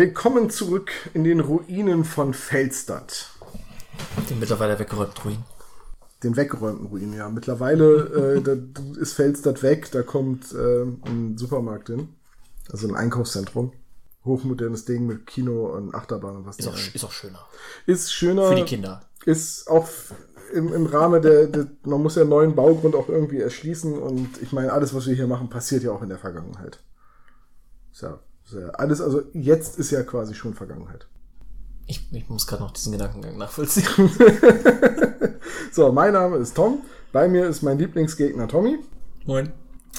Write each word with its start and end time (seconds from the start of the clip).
Willkommen 0.00 0.48
zurück 0.48 0.92
in 1.12 1.24
den 1.24 1.40
Ruinen 1.40 2.06
von 2.06 2.32
Feldstadt. 2.32 3.32
Den 4.30 4.38
mittlerweile 4.38 4.78
weggeräumten 4.78 5.22
Ruinen. 5.22 5.44
Den 6.22 6.38
weggeräumten 6.38 6.86
Ruinen, 6.86 7.12
ja. 7.12 7.28
Mittlerweile 7.28 8.38
äh, 8.38 8.40
da 8.40 8.56
ist 8.98 9.12
Feldstadt 9.12 9.62
weg, 9.62 9.90
da 9.90 10.00
kommt 10.00 10.54
äh, 10.54 10.84
ein 11.04 11.36
Supermarkt 11.36 11.88
hin. 11.88 12.08
Also 12.72 12.88
ein 12.88 12.94
Einkaufszentrum. 12.94 13.74
Hochmodernes 14.24 14.86
Ding 14.86 15.06
mit 15.06 15.26
Kino 15.26 15.66
und 15.66 15.94
Achterbahn 15.94 16.36
und 16.36 16.46
was 16.46 16.58
Ist 16.58 16.68
auch, 16.68 16.94
ist 16.94 17.04
auch 17.04 17.12
schöner. 17.12 17.46
Ist 17.84 18.10
schöner. 18.10 18.48
Für 18.48 18.54
die 18.54 18.62
Kinder. 18.62 19.02
Ist 19.26 19.68
auch 19.68 19.86
im, 20.54 20.72
im 20.72 20.86
Rahmen 20.86 21.20
der, 21.20 21.46
der, 21.46 21.66
man 21.84 22.02
muss 22.02 22.14
ja 22.14 22.22
einen 22.22 22.30
neuen 22.30 22.54
Baugrund 22.54 22.94
auch 22.94 23.10
irgendwie 23.10 23.40
erschließen 23.40 23.98
und 23.98 24.40
ich 24.40 24.52
meine, 24.52 24.72
alles, 24.72 24.94
was 24.94 25.06
wir 25.06 25.14
hier 25.14 25.26
machen, 25.26 25.50
passiert 25.50 25.82
ja 25.82 25.92
auch 25.92 26.00
in 26.00 26.08
der 26.08 26.18
Vergangenheit. 26.18 26.80
Ist 27.92 28.00
ja 28.00 28.18
alles, 28.72 29.00
also 29.00 29.22
jetzt 29.32 29.78
ist 29.78 29.90
ja 29.90 30.02
quasi 30.02 30.34
schon 30.34 30.54
Vergangenheit. 30.54 31.06
Ich, 31.86 32.08
ich 32.12 32.28
muss 32.28 32.46
gerade 32.46 32.62
noch 32.62 32.70
diesen 32.70 32.92
Gedankengang 32.92 33.36
nachvollziehen. 33.36 34.10
so, 35.72 35.90
mein 35.90 36.12
Name 36.12 36.36
ist 36.36 36.54
Tom. 36.54 36.82
Bei 37.12 37.28
mir 37.28 37.48
ist 37.48 37.62
mein 37.62 37.78
Lieblingsgegner 37.78 38.46
Tommy. 38.46 38.78
Moin. 39.26 39.52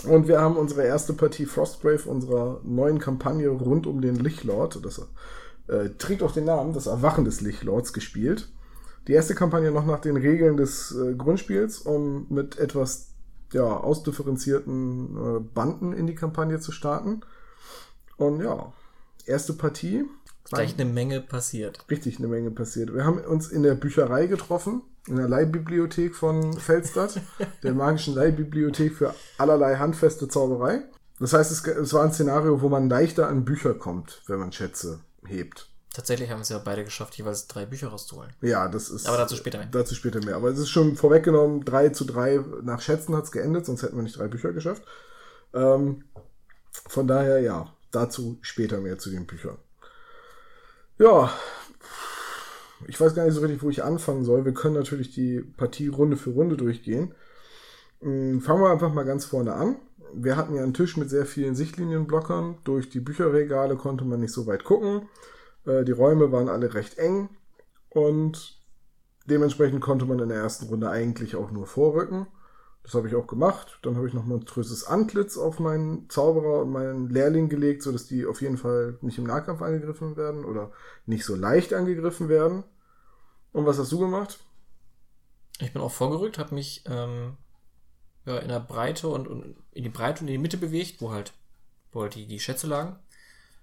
Und 0.08 0.28
wir 0.28 0.40
haben 0.40 0.56
unsere 0.56 0.84
erste 0.84 1.14
Partie 1.14 1.46
Frostgrave 1.46 2.10
unserer 2.10 2.62
neuen 2.64 3.00
Kampagne 3.00 3.50
rund 3.50 3.86
um 3.88 4.02
den 4.02 4.16
Lichlord. 4.16 4.84
Das 4.86 5.02
äh, 5.68 5.90
trägt 5.98 6.24
auch 6.24 6.32
den 6.32 6.46
Namen, 6.46 6.74
das 6.74 6.88
Erwachen 6.88 7.26
des 7.26 7.42
Lichlords, 7.42 7.94
gespielt. 7.94 8.50
Die 9.08 9.14
erste 9.14 9.36
Kampagne 9.36 9.72
noch 9.72 9.86
nach 9.86 10.00
den 10.00 10.16
Regeln 10.16 10.58
des 10.58 10.96
äh, 10.96 11.14
Grundspiels, 11.16 11.80
um 11.80 12.26
mit 12.30 12.58
etwas 12.58 13.10
ja, 13.52 13.66
ausdifferenzierten 13.66 15.18
äh, 15.18 15.40
Banden 15.40 15.94
in 15.94 16.08
die 16.08 16.16
Kampagne 16.16 16.60
zu 16.60 16.72
starten. 16.72 17.22
Und 18.22 18.42
ja, 18.42 18.72
erste 19.26 19.54
Partie. 19.54 20.06
Gleich 20.46 20.76
eine 20.76 20.86
Menge 20.86 21.22
passiert. 21.22 21.86
Richtig 21.90 22.20
eine 22.20 22.28
Menge 22.28 22.52
passiert. 22.52 22.94
Wir 22.94 23.04
haben 23.04 23.20
uns 23.20 23.48
in 23.48 23.64
der 23.64 23.74
Bücherei 23.74 24.28
getroffen, 24.28 24.84
in 25.08 25.16
der 25.16 25.28
Leihbibliothek 25.28 26.16
von 26.16 26.54
Feldstadt, 26.54 27.20
der 27.64 27.74
magischen 27.74 28.14
Leihbibliothek 28.14 28.94
für 28.94 29.16
allerlei 29.38 29.78
handfeste 29.78 30.28
Zauberei. 30.28 30.84
Das 31.20 31.34
heißt, 31.34 31.52
es, 31.52 31.66
es 31.66 31.94
war 31.94 32.04
ein 32.04 32.14
Szenario, 32.14 32.62
wo 32.62 32.70
man 32.70 32.90
leichter 32.90 33.28
an 33.28 33.46
Bücher 33.46 33.74
kommt, 33.74 34.22
wenn 34.28 34.40
man 34.40 34.52
Schätze 34.52 35.00
hebt. 35.26 35.70
Tatsächlich 35.94 36.30
haben 36.30 36.42
es 36.42 36.50
ja 36.50 36.58
beide 36.58 36.84
geschafft, 36.84 37.16
jeweils 37.16 37.48
drei 37.48 37.66
Bücher 37.66 37.90
rauszuholen. 37.90 38.32
Ja, 38.42 38.68
das 38.68 38.90
ist. 38.90 39.08
Aber 39.08 39.18
dazu 39.18 39.36
später 39.36 39.58
mehr. 39.58 39.68
Dazu 39.72 39.96
später 39.96 40.24
mehr. 40.24 40.36
Aber 40.36 40.50
es 40.50 40.60
ist 40.60 40.70
schon 40.70 40.96
vorweggenommen, 40.96 41.66
3 41.66 41.90
zu 41.90 42.06
3 42.06 42.40
nach 42.62 42.82
Schätzen 42.82 43.16
hat 43.16 43.26
es 43.26 43.32
geendet, 43.32 43.66
sonst 43.66 43.84
hätten 43.84 43.96
wir 43.96 44.04
nicht 44.04 44.18
drei 44.18 44.28
Bücher 44.28 44.54
geschafft. 44.54 44.84
Ähm, 45.54 46.06
von 46.88 47.08
daher, 47.08 47.42
ja, 47.42 47.74
dazu 47.92 48.40
später 48.42 48.80
mehr 48.80 48.98
zu 48.98 49.10
den 49.10 49.26
Büchern. 49.26 49.58
Ja, 50.98 51.32
ich 52.88 53.00
weiß 53.00 53.16
gar 53.16 53.26
nicht 53.26 53.34
so 53.34 53.42
richtig, 53.42 53.62
wo 53.62 53.70
ich 53.70 53.84
anfangen 53.84 54.24
soll. 54.24 54.46
Wir 54.46 54.54
können 54.54 54.76
natürlich 54.76 55.14
die 55.14 55.42
Partie 55.42 55.88
Runde 55.88 56.18
für 56.18 56.32
Runde 56.32 56.58
durchgehen. 56.58 57.14
Fangen 58.02 58.42
wir 58.42 58.72
einfach 58.72 58.94
mal 58.94 59.06
ganz 59.06 59.26
vorne 59.26 59.54
an. 59.54 59.76
Wir 60.14 60.36
hatten 60.36 60.56
ja 60.56 60.64
einen 60.64 60.74
Tisch 60.74 60.98
mit 60.98 61.10
sehr 61.10 61.26
vielen 61.26 61.56
Sichtlinienblockern. 61.56 62.58
Durch 62.64 62.90
die 62.90 63.00
Bücherregale 63.00 63.78
konnte 63.78 64.04
man 64.04 64.20
nicht 64.20 64.34
so 64.34 64.48
weit 64.48 64.64
gucken. 64.64 65.08
Die 65.66 65.92
Räume 65.92 66.32
waren 66.32 66.50
alle 66.50 66.74
recht 66.74 66.98
eng 66.98 67.30
und 67.90 68.60
dementsprechend 69.28 69.82
konnte 69.82 70.06
man 70.06 70.20
in 70.20 70.30
der 70.30 70.40
ersten 70.40 70.66
Runde 70.66 70.90
eigentlich 70.90 71.36
auch 71.36 71.52
nur 71.52 71.68
vorrücken. 71.68 72.28
Das 72.84 72.96
habe 72.96 73.08
ich 73.08 73.16
auch 73.16 73.28
gemacht. 73.28 73.80
Dann 73.84 73.96
habe 73.96 74.08
ich 74.08 74.14
noch 74.14 74.26
monströses 74.26 74.86
Antlitz 74.86 75.38
auf 75.38 75.60
meinen 75.60 76.10
Zauberer 76.10 76.62
und 76.62 76.72
meinen 76.72 77.10
Lehrling 77.10 77.48
gelegt, 77.48 77.84
sodass 77.84 78.08
die 78.08 78.26
auf 78.26 78.42
jeden 78.42 78.58
Fall 78.58 78.98
nicht 79.02 79.18
im 79.18 79.26
Nahkampf 79.26 79.62
angegriffen 79.62 80.18
werden 80.18 80.46
oder 80.46 80.72
nicht 81.06 81.26
so 81.26 81.36
leicht 81.36 81.74
angegriffen 81.74 82.28
werden. 82.28 82.64
Und 83.52 83.66
was 83.66 83.78
hast 83.78 83.92
du 83.92 84.00
gemacht? 84.00 84.40
Ich 85.60 85.74
bin 85.74 85.82
auch 85.82 85.92
vorgerückt, 85.92 86.40
habe 86.40 86.56
mich 86.56 86.84
ähm, 86.88 87.38
ja, 88.26 88.38
in 88.38 88.50
der 88.50 88.60
Breite 88.60 89.10
und, 89.10 89.28
und, 89.28 89.56
in 89.72 89.84
die 89.84 89.90
Breite 89.90 90.22
und 90.22 90.28
in 90.28 90.34
die 90.34 90.38
Mitte 90.40 90.58
bewegt, 90.58 91.02
wo 91.02 91.12
halt, 91.12 91.34
wo 91.92 92.02
halt 92.02 92.16
die, 92.16 92.26
die 92.26 92.40
Schätze 92.40 92.68
lagen. 92.68 92.98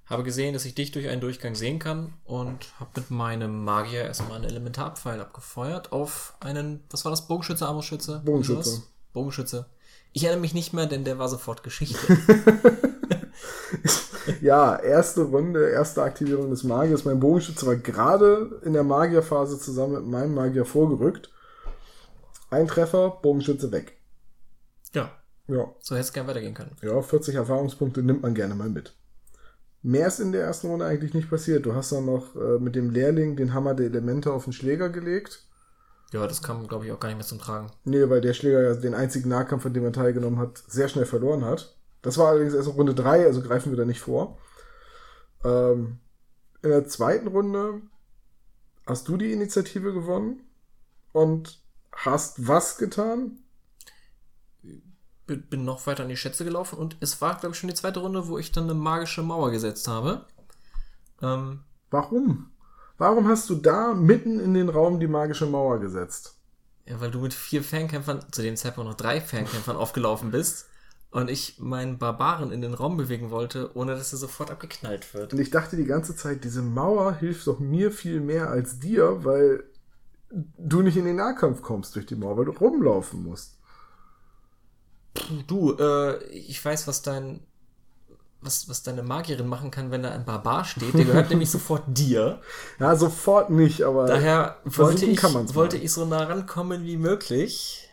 Habe 0.06 0.22
gesehen, 0.22 0.54
dass 0.54 0.64
ich 0.64 0.74
dich 0.74 0.90
durch 0.92 1.08
einen 1.08 1.20
Durchgang 1.20 1.54
sehen 1.54 1.78
kann 1.78 2.14
und 2.24 2.72
habe 2.80 3.00
mit 3.00 3.10
meinem 3.10 3.64
Magier 3.64 4.04
erstmal 4.04 4.36
einen 4.36 4.44
Elementarpfeil 4.44 5.20
abgefeuert 5.20 5.92
auf 5.92 6.34
einen, 6.40 6.84
was 6.90 7.04
war 7.04 7.10
das, 7.10 7.26
Bogenschütze, 7.26 7.66
Armbrustschütze? 7.66 8.22
Bogenschütze. 8.24 8.84
Bogenschütze. 9.12 9.66
Ich 10.12 10.24
erinnere 10.24 10.40
mich 10.40 10.54
nicht 10.54 10.72
mehr, 10.72 10.86
denn 10.86 11.04
der 11.04 11.18
war 11.18 11.28
sofort 11.28 11.62
Geschichte. 11.62 11.98
ja, 14.40 14.76
erste 14.76 15.22
Runde, 15.22 15.70
erste 15.70 16.02
Aktivierung 16.02 16.50
des 16.50 16.64
Magiers. 16.64 17.04
Mein 17.04 17.20
Bogenschütze 17.20 17.66
war 17.66 17.76
gerade 17.76 18.60
in 18.64 18.72
der 18.72 18.84
Magierphase 18.84 19.58
zusammen 19.58 19.94
mit 19.94 20.06
meinem 20.06 20.34
Magier 20.34 20.64
vorgerückt. 20.64 21.30
Ein 22.50 22.66
Treffer, 22.66 23.18
Bogenschütze 23.22 23.70
weg. 23.72 23.98
Ja. 24.94 25.10
Ja. 25.48 25.74
So 25.80 25.94
hätte 25.94 26.04
es 26.04 26.12
gerne 26.12 26.28
weitergehen 26.28 26.54
können. 26.54 26.76
Ja, 26.82 27.00
40 27.00 27.34
Erfahrungspunkte 27.34 28.02
nimmt 28.02 28.22
man 28.22 28.34
gerne 28.34 28.54
mal 28.54 28.68
mit. 28.68 28.94
Mehr 29.82 30.08
ist 30.08 30.20
in 30.20 30.32
der 30.32 30.42
ersten 30.42 30.68
Runde 30.68 30.84
eigentlich 30.84 31.14
nicht 31.14 31.30
passiert. 31.30 31.64
Du 31.64 31.74
hast 31.74 31.92
dann 31.92 32.06
noch 32.06 32.34
äh, 32.36 32.58
mit 32.58 32.74
dem 32.74 32.90
Lehrling 32.90 33.36
den 33.36 33.54
Hammer 33.54 33.74
der 33.74 33.86
Elemente 33.86 34.32
auf 34.32 34.44
den 34.44 34.52
Schläger 34.52 34.88
gelegt. 34.88 35.47
Ja, 36.12 36.26
das 36.26 36.42
kam, 36.42 36.66
glaube 36.66 36.86
ich, 36.86 36.92
auch 36.92 37.00
gar 37.00 37.08
nicht 37.08 37.18
mehr 37.18 37.26
zum 37.26 37.38
Tragen. 37.38 37.70
Nee, 37.84 38.08
weil 38.08 38.20
der 38.20 38.32
Schläger 38.32 38.62
ja 38.62 38.74
den 38.74 38.94
einzigen 38.94 39.28
Nahkampf, 39.28 39.66
an 39.66 39.74
dem 39.74 39.84
er 39.84 39.92
teilgenommen 39.92 40.38
hat, 40.38 40.62
sehr 40.66 40.88
schnell 40.88 41.04
verloren 41.04 41.44
hat. 41.44 41.76
Das 42.00 42.16
war 42.16 42.28
allerdings 42.28 42.54
erst 42.54 42.68
Runde 42.68 42.94
3, 42.94 43.26
also 43.26 43.42
greifen 43.42 43.70
wir 43.70 43.76
da 43.76 43.84
nicht 43.84 44.00
vor. 44.00 44.38
Ähm, 45.44 45.98
in 46.62 46.70
der 46.70 46.86
zweiten 46.86 47.26
Runde 47.26 47.82
hast 48.86 49.08
du 49.08 49.16
die 49.16 49.32
Initiative 49.32 49.92
gewonnen 49.92 50.42
und 51.12 51.60
hast 51.92 52.48
was 52.48 52.78
getan? 52.78 53.38
Bin 55.26 55.64
noch 55.64 55.86
weiter 55.86 56.04
an 56.04 56.08
die 56.08 56.16
Schätze 56.16 56.44
gelaufen 56.44 56.78
und 56.78 56.96
es 57.00 57.20
war, 57.20 57.36
glaube 57.38 57.52
ich, 57.52 57.60
schon 57.60 57.68
die 57.68 57.74
zweite 57.74 58.00
Runde, 58.00 58.28
wo 58.28 58.38
ich 58.38 58.50
dann 58.50 58.64
eine 58.64 58.74
magische 58.74 59.22
Mauer 59.22 59.50
gesetzt 59.50 59.86
habe. 59.86 60.24
Ähm, 61.20 61.60
Warum? 61.90 62.50
Warum 62.98 63.28
hast 63.28 63.48
du 63.48 63.54
da 63.54 63.94
mitten 63.94 64.40
in 64.40 64.54
den 64.54 64.68
Raum 64.68 64.98
die 64.98 65.06
magische 65.06 65.46
Mauer 65.46 65.78
gesetzt? 65.78 66.34
Ja, 66.84 67.00
weil 67.00 67.12
du 67.12 67.20
mit 67.20 67.32
vier 67.32 67.62
Fernkämpfern, 67.62 68.24
zu 68.32 68.42
dem 68.42 68.56
Zeitpunkt 68.56 68.90
noch 68.90 68.96
drei 68.96 69.20
Fernkämpfern 69.20 69.76
aufgelaufen 69.76 70.32
bist 70.32 70.66
und 71.10 71.30
ich 71.30 71.58
meinen 71.60 71.98
Barbaren 71.98 72.50
in 72.50 72.60
den 72.60 72.74
Raum 72.74 72.96
bewegen 72.96 73.30
wollte, 73.30 73.70
ohne 73.76 73.94
dass 73.94 74.12
er 74.12 74.18
sofort 74.18 74.50
abgeknallt 74.50 75.14
wird. 75.14 75.32
Und 75.32 75.38
ich 75.38 75.50
dachte 75.50 75.76
die 75.76 75.84
ganze 75.84 76.16
Zeit, 76.16 76.42
diese 76.42 76.60
Mauer 76.60 77.14
hilft 77.14 77.46
doch 77.46 77.60
mir 77.60 77.92
viel 77.92 78.20
mehr 78.20 78.50
als 78.50 78.80
dir, 78.80 79.24
weil 79.24 79.64
du 80.30 80.82
nicht 80.82 80.96
in 80.96 81.04
den 81.04 81.16
Nahkampf 81.16 81.62
kommst 81.62 81.94
durch 81.94 82.06
die 82.06 82.16
Mauer, 82.16 82.36
weil 82.36 82.44
du 82.46 82.52
rumlaufen 82.52 83.22
musst. 83.22 83.58
Du, 85.46 85.76
äh, 85.78 86.22
ich 86.24 86.62
weiß, 86.62 86.86
was 86.88 87.02
dein 87.02 87.40
was, 88.40 88.68
was 88.68 88.82
deine 88.82 89.02
Magierin 89.02 89.48
machen 89.48 89.70
kann, 89.70 89.90
wenn 89.90 90.02
da 90.02 90.10
ein 90.10 90.24
Barbar 90.24 90.64
steht. 90.64 90.94
Der 90.94 91.04
gehört 91.04 91.30
nämlich 91.30 91.50
sofort 91.50 91.82
dir. 91.86 92.40
Ja, 92.78 92.94
sofort 92.96 93.50
nicht, 93.50 93.82
aber. 93.82 94.06
Daher 94.06 94.56
wollte 94.64 95.06
ich, 95.06 95.22
wollte 95.22 95.76
ich 95.76 95.92
so 95.92 96.04
nah 96.04 96.24
rankommen 96.24 96.84
wie 96.84 96.96
möglich. 96.96 97.84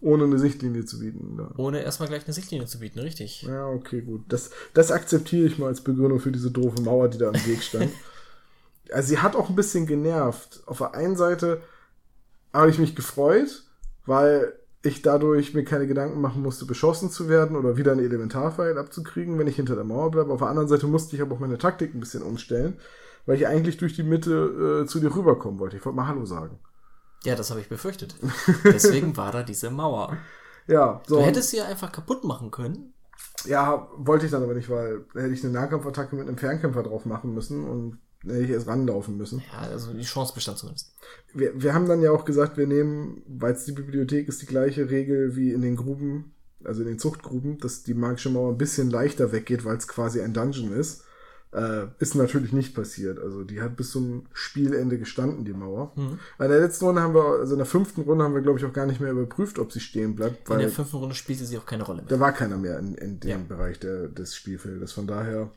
Ohne 0.00 0.24
eine 0.24 0.38
Sichtlinie 0.38 0.84
zu 0.84 1.00
bieten. 1.00 1.36
Ja. 1.38 1.50
Ohne 1.56 1.82
erstmal 1.82 2.08
gleich 2.08 2.24
eine 2.24 2.32
Sichtlinie 2.32 2.66
zu 2.66 2.78
bieten, 2.78 3.00
richtig. 3.00 3.42
Ja, 3.42 3.66
okay, 3.66 4.00
gut. 4.00 4.22
Das, 4.28 4.50
das 4.72 4.92
akzeptiere 4.92 5.46
ich 5.46 5.58
mal 5.58 5.66
als 5.66 5.80
Begründung 5.80 6.20
für 6.20 6.30
diese 6.30 6.52
doofe 6.52 6.80
Mauer, 6.82 7.08
die 7.08 7.18
da 7.18 7.28
am 7.28 7.46
Weg 7.46 7.62
stand. 7.62 7.90
also, 8.92 9.08
sie 9.08 9.18
hat 9.18 9.34
auch 9.34 9.48
ein 9.48 9.56
bisschen 9.56 9.86
genervt. 9.86 10.62
Auf 10.66 10.78
der 10.78 10.94
einen 10.94 11.16
Seite 11.16 11.62
habe 12.52 12.70
ich 12.70 12.78
mich 12.78 12.94
gefreut, 12.94 13.64
weil 14.06 14.54
ich 14.88 15.02
dadurch 15.02 15.54
mir 15.54 15.64
keine 15.64 15.86
Gedanken 15.86 16.20
machen 16.20 16.42
musste, 16.42 16.66
beschossen 16.66 17.10
zu 17.10 17.28
werden 17.28 17.56
oder 17.56 17.76
wieder 17.76 17.92
einen 17.92 18.04
Elementarpfeil 18.04 18.76
abzukriegen, 18.78 19.38
wenn 19.38 19.46
ich 19.46 19.56
hinter 19.56 19.74
der 19.74 19.84
Mauer 19.84 20.10
bleibe. 20.10 20.32
Auf 20.32 20.40
der 20.40 20.48
anderen 20.48 20.68
Seite 20.68 20.86
musste 20.86 21.16
ich 21.16 21.22
aber 21.22 21.34
auch 21.34 21.40
meine 21.40 21.58
Taktik 21.58 21.94
ein 21.94 22.00
bisschen 22.00 22.22
umstellen, 22.22 22.78
weil 23.26 23.36
ich 23.36 23.46
eigentlich 23.46 23.76
durch 23.76 23.94
die 23.94 24.02
Mitte 24.02 24.82
äh, 24.82 24.86
zu 24.86 25.00
dir 25.00 25.14
rüberkommen 25.14 25.60
wollte. 25.60 25.76
Ich 25.76 25.84
wollte 25.84 25.96
mal 25.96 26.08
Hallo 26.08 26.24
sagen. 26.24 26.58
Ja, 27.24 27.34
das 27.34 27.50
habe 27.50 27.60
ich 27.60 27.68
befürchtet. 27.68 28.16
Deswegen 28.64 29.16
war 29.16 29.32
da 29.32 29.42
diese 29.42 29.70
Mauer. 29.70 30.16
Ja, 30.66 31.00
so. 31.06 31.16
Du 31.16 31.22
hättest 31.22 31.50
sie 31.50 31.58
ja 31.58 31.64
einfach 31.64 31.90
kaputt 31.90 32.24
machen 32.24 32.50
können. 32.50 32.94
Ja, 33.44 33.88
wollte 33.96 34.26
ich 34.26 34.32
dann 34.32 34.42
aber 34.42 34.54
nicht, 34.54 34.70
weil 34.70 35.04
hätte 35.14 35.32
ich 35.32 35.42
eine 35.42 35.52
Nahkampfattacke 35.52 36.14
mit 36.14 36.28
einem 36.28 36.38
Fernkämpfer 36.38 36.82
drauf 36.82 37.06
machen 37.06 37.34
müssen 37.34 37.68
und 37.68 37.98
hätte 38.22 38.44
ich 38.44 38.50
erst 38.50 38.66
ranlaufen 38.66 39.16
müssen. 39.16 39.42
Ja, 39.52 39.68
also 39.68 39.92
die 39.92 40.02
Chance 40.02 40.34
bestand 40.34 40.58
zumindest. 40.58 40.92
Wir, 41.32 41.60
wir 41.60 41.74
haben 41.74 41.86
dann 41.86 42.02
ja 42.02 42.10
auch 42.10 42.24
gesagt, 42.24 42.56
wir 42.56 42.66
nehmen, 42.66 43.22
weil 43.26 43.52
es 43.52 43.64
die 43.64 43.72
Bibliothek 43.72 44.28
ist, 44.28 44.42
die 44.42 44.46
gleiche 44.46 44.90
Regel 44.90 45.36
wie 45.36 45.52
in 45.52 45.62
den 45.62 45.76
Gruben, 45.76 46.32
also 46.64 46.82
in 46.82 46.88
den 46.88 46.98
Zuchtgruben, 46.98 47.58
dass 47.58 47.84
die 47.84 47.94
magische 47.94 48.30
Mauer 48.30 48.52
ein 48.52 48.58
bisschen 48.58 48.90
leichter 48.90 49.32
weggeht, 49.32 49.64
weil 49.64 49.76
es 49.76 49.86
quasi 49.86 50.20
ein 50.20 50.34
Dungeon 50.34 50.72
ist. 50.72 51.04
Äh, 51.50 51.86
ist 51.98 52.14
natürlich 52.14 52.52
nicht 52.52 52.74
passiert. 52.74 53.18
Also 53.18 53.42
die 53.42 53.62
hat 53.62 53.74
bis 53.74 53.90
zum 53.92 54.26
Spielende 54.34 54.98
gestanden, 54.98 55.46
die 55.46 55.54
Mauer. 55.54 55.92
Mhm. 55.96 56.18
In 56.38 56.48
der 56.50 56.60
letzten 56.60 56.84
Runde 56.84 57.00
haben 57.00 57.14
wir, 57.14 57.24
also 57.24 57.54
in 57.54 57.58
der 57.58 57.66
fünften 57.66 58.02
Runde 58.02 58.22
haben 58.22 58.34
wir, 58.34 58.42
glaube 58.42 58.58
ich, 58.58 58.66
auch 58.66 58.72
gar 58.74 58.84
nicht 58.84 59.00
mehr 59.00 59.12
überprüft, 59.12 59.58
ob 59.58 59.72
sie 59.72 59.80
stehen 59.80 60.14
bleibt. 60.14 60.50
in 60.50 60.58
der 60.58 60.68
fünften 60.68 60.98
Runde 60.98 61.14
spielte 61.14 61.46
sie 61.46 61.56
auch 61.56 61.64
keine 61.64 61.84
Rolle 61.84 62.02
mehr. 62.02 62.10
Da 62.10 62.20
war 62.20 62.32
keiner 62.32 62.58
mehr 62.58 62.78
in, 62.78 62.94
in 62.96 63.20
dem 63.20 63.30
ja. 63.30 63.38
Bereich 63.48 63.78
der, 63.78 64.08
des 64.08 64.36
Spielfeldes. 64.36 64.92
Von 64.92 65.06
daher 65.06 65.50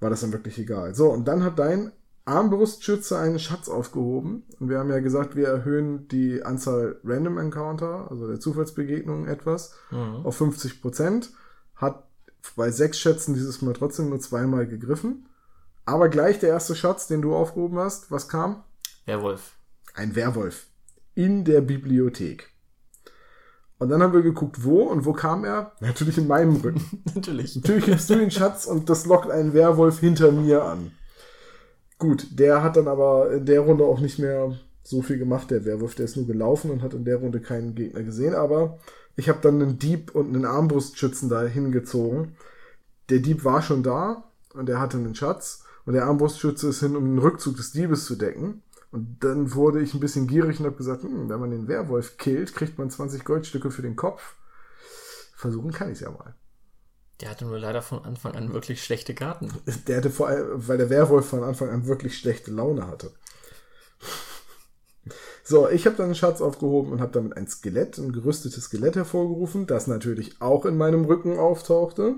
war 0.00 0.10
das 0.10 0.20
dann 0.20 0.32
wirklich 0.32 0.58
egal. 0.58 0.94
So, 0.94 1.10
und 1.10 1.26
dann 1.26 1.42
hat 1.42 1.58
dein 1.58 1.92
Armbrustschütze 2.24 3.18
einen 3.18 3.38
Schatz 3.38 3.68
aufgehoben. 3.68 4.44
Und 4.60 4.68
wir 4.68 4.78
haben 4.78 4.90
ja 4.90 5.00
gesagt, 5.00 5.34
wir 5.34 5.48
erhöhen 5.48 6.08
die 6.08 6.42
Anzahl 6.42 7.00
Random 7.04 7.38
Encounter, 7.38 8.06
also 8.10 8.28
der 8.28 8.38
Zufallsbegegnungen 8.38 9.26
etwas, 9.28 9.74
Mhm. 9.90 10.24
auf 10.26 10.36
50 10.36 10.82
Prozent. 10.82 11.30
Hat 11.74 12.04
bei 12.54 12.70
sechs 12.70 12.98
Schätzen 12.98 13.34
dieses 13.34 13.62
Mal 13.62 13.72
trotzdem 13.72 14.10
nur 14.10 14.20
zweimal 14.20 14.66
gegriffen. 14.66 15.26
Aber 15.84 16.08
gleich 16.10 16.38
der 16.38 16.50
erste 16.50 16.76
Schatz, 16.76 17.06
den 17.06 17.22
du 17.22 17.34
aufgehoben 17.34 17.78
hast, 17.78 18.10
was 18.10 18.28
kam? 18.28 18.62
Werwolf. 19.06 19.54
Ein 19.94 20.14
Werwolf. 20.14 20.66
In 21.14 21.44
der 21.44 21.62
Bibliothek. 21.62 22.50
Und 23.78 23.90
dann 23.90 24.02
haben 24.02 24.12
wir 24.12 24.22
geguckt, 24.22 24.64
wo 24.64 24.82
und 24.82 25.04
wo 25.04 25.12
kam 25.12 25.44
er? 25.44 25.72
Natürlich 25.80 26.18
in 26.18 26.26
meinem 26.26 26.56
Rücken. 26.56 26.82
Natürlich. 27.14 27.54
Natürlich 27.56 27.84
gibst 27.84 28.10
du 28.10 28.16
den 28.16 28.30
Schatz 28.30 28.66
und 28.66 28.90
das 28.90 29.06
lockt 29.06 29.30
einen 29.30 29.54
Werwolf 29.54 30.00
hinter 30.00 30.32
mir 30.32 30.64
an. 30.64 30.90
Gut, 31.98 32.26
der 32.38 32.62
hat 32.62 32.76
dann 32.76 32.88
aber 32.88 33.32
in 33.32 33.46
der 33.46 33.60
Runde 33.60 33.84
auch 33.84 34.00
nicht 34.00 34.18
mehr 34.18 34.58
so 34.82 35.02
viel 35.02 35.18
gemacht, 35.18 35.50
der 35.50 35.64
Werwolf. 35.64 35.94
Der 35.94 36.06
ist 36.06 36.16
nur 36.16 36.26
gelaufen 36.26 36.70
und 36.70 36.82
hat 36.82 36.94
in 36.94 37.04
der 37.04 37.16
Runde 37.16 37.40
keinen 37.40 37.74
Gegner 37.74 38.02
gesehen. 38.02 38.34
Aber 38.34 38.78
ich 39.16 39.28
habe 39.28 39.40
dann 39.42 39.62
einen 39.62 39.78
Dieb 39.78 40.14
und 40.14 40.34
einen 40.34 40.44
Armbrustschützen 40.44 41.28
da 41.28 41.42
hingezogen. 41.42 42.36
Der 43.10 43.18
Dieb 43.18 43.44
war 43.44 43.62
schon 43.62 43.82
da 43.82 44.24
und 44.54 44.68
er 44.68 44.80
hatte 44.80 44.96
einen 44.96 45.14
Schatz. 45.14 45.64
Und 45.86 45.94
der 45.94 46.04
Armbrustschütze 46.04 46.68
ist 46.68 46.80
hin, 46.80 46.96
um 46.96 47.04
den 47.04 47.18
Rückzug 47.18 47.56
des 47.56 47.72
Diebes 47.72 48.04
zu 48.04 48.16
decken. 48.16 48.62
Und 48.90 49.18
dann 49.20 49.54
wurde 49.54 49.80
ich 49.80 49.94
ein 49.94 50.00
bisschen 50.00 50.26
gierig 50.26 50.60
und 50.60 50.66
habe 50.66 50.76
gesagt, 50.76 51.02
hm, 51.02 51.28
wenn 51.28 51.40
man 51.40 51.50
den 51.50 51.68
Werwolf 51.68 52.16
killt, 52.16 52.54
kriegt 52.54 52.78
man 52.78 52.90
20 52.90 53.24
Goldstücke 53.24 53.70
für 53.70 53.82
den 53.82 53.96
Kopf. 53.96 54.36
Versuchen 55.36 55.72
kann 55.72 55.88
ich 55.88 55.94
es 55.94 56.00
ja 56.00 56.10
mal. 56.10 56.34
Der 57.20 57.30
hatte 57.30 57.44
nur 57.44 57.58
leider 57.58 57.82
von 57.82 58.04
Anfang 58.04 58.34
an 58.34 58.52
wirklich 58.52 58.82
schlechte 58.82 59.14
Karten. 59.14 59.52
Der 59.88 59.98
hatte 59.98 60.10
vor 60.10 60.28
allem, 60.28 60.68
weil 60.68 60.78
der 60.78 60.88
Werwolf 60.88 61.26
von 61.26 61.42
Anfang 61.42 61.68
an 61.68 61.86
wirklich 61.86 62.16
schlechte 62.16 62.52
Laune 62.52 62.86
hatte. 62.86 63.10
So, 65.42 65.68
ich 65.68 65.86
habe 65.86 65.96
dann 65.96 66.06
einen 66.06 66.14
Schatz 66.14 66.40
aufgehoben 66.40 66.92
und 66.92 67.00
habe 67.00 67.12
damit 67.12 67.36
ein 67.36 67.48
Skelett, 67.48 67.96
ein 67.98 68.12
gerüstetes 68.12 68.64
Skelett 68.64 68.96
hervorgerufen, 68.96 69.66
das 69.66 69.86
natürlich 69.86 70.42
auch 70.42 70.66
in 70.66 70.76
meinem 70.76 71.06
Rücken 71.06 71.38
auftauchte. 71.38 72.16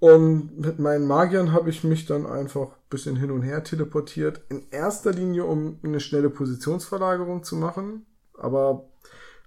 Und 0.00 0.58
mit 0.58 0.78
meinen 0.78 1.06
Magiern 1.06 1.52
habe 1.52 1.70
ich 1.70 1.82
mich 1.82 2.06
dann 2.06 2.26
einfach 2.26 2.68
ein 2.72 2.79
bisschen 2.90 3.16
hin 3.16 3.30
und 3.30 3.42
her 3.42 3.64
teleportiert. 3.64 4.42
In 4.50 4.68
erster 4.70 5.12
Linie, 5.12 5.44
um 5.44 5.78
eine 5.82 6.00
schnelle 6.00 6.28
Positionsverlagerung 6.28 7.42
zu 7.42 7.56
machen, 7.56 8.04
aber 8.34 8.90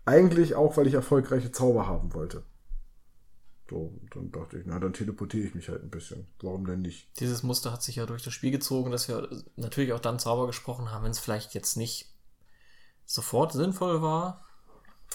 eigentlich 0.05 0.55
auch, 0.55 0.77
weil 0.77 0.87
ich 0.87 0.93
erfolgreiche 0.95 1.51
Zauber 1.51 1.87
haben 1.87 2.13
wollte. 2.13 2.43
So, 3.69 3.93
dann 4.13 4.31
dachte 4.31 4.59
ich, 4.59 4.65
na, 4.65 4.77
dann 4.79 4.93
teleportiere 4.93 5.47
ich 5.47 5.55
mich 5.55 5.69
halt 5.69 5.83
ein 5.83 5.89
bisschen. 5.89 6.27
Warum 6.41 6.65
denn 6.65 6.81
nicht? 6.81 7.09
Dieses 7.19 7.43
Muster 7.43 7.71
hat 7.71 7.81
sich 7.81 7.95
ja 7.95 8.05
durch 8.05 8.21
das 8.21 8.33
Spiel 8.33 8.51
gezogen, 8.51 8.91
dass 8.91 9.07
wir 9.07 9.29
natürlich 9.55 9.93
auch 9.93 9.99
dann 9.99 10.19
Zauber 10.19 10.47
gesprochen 10.47 10.91
haben, 10.91 11.03
wenn 11.03 11.11
es 11.11 11.19
vielleicht 11.19 11.53
jetzt 11.53 11.77
nicht 11.77 12.13
sofort 13.05 13.53
sinnvoll 13.53 14.01
war. 14.01 14.45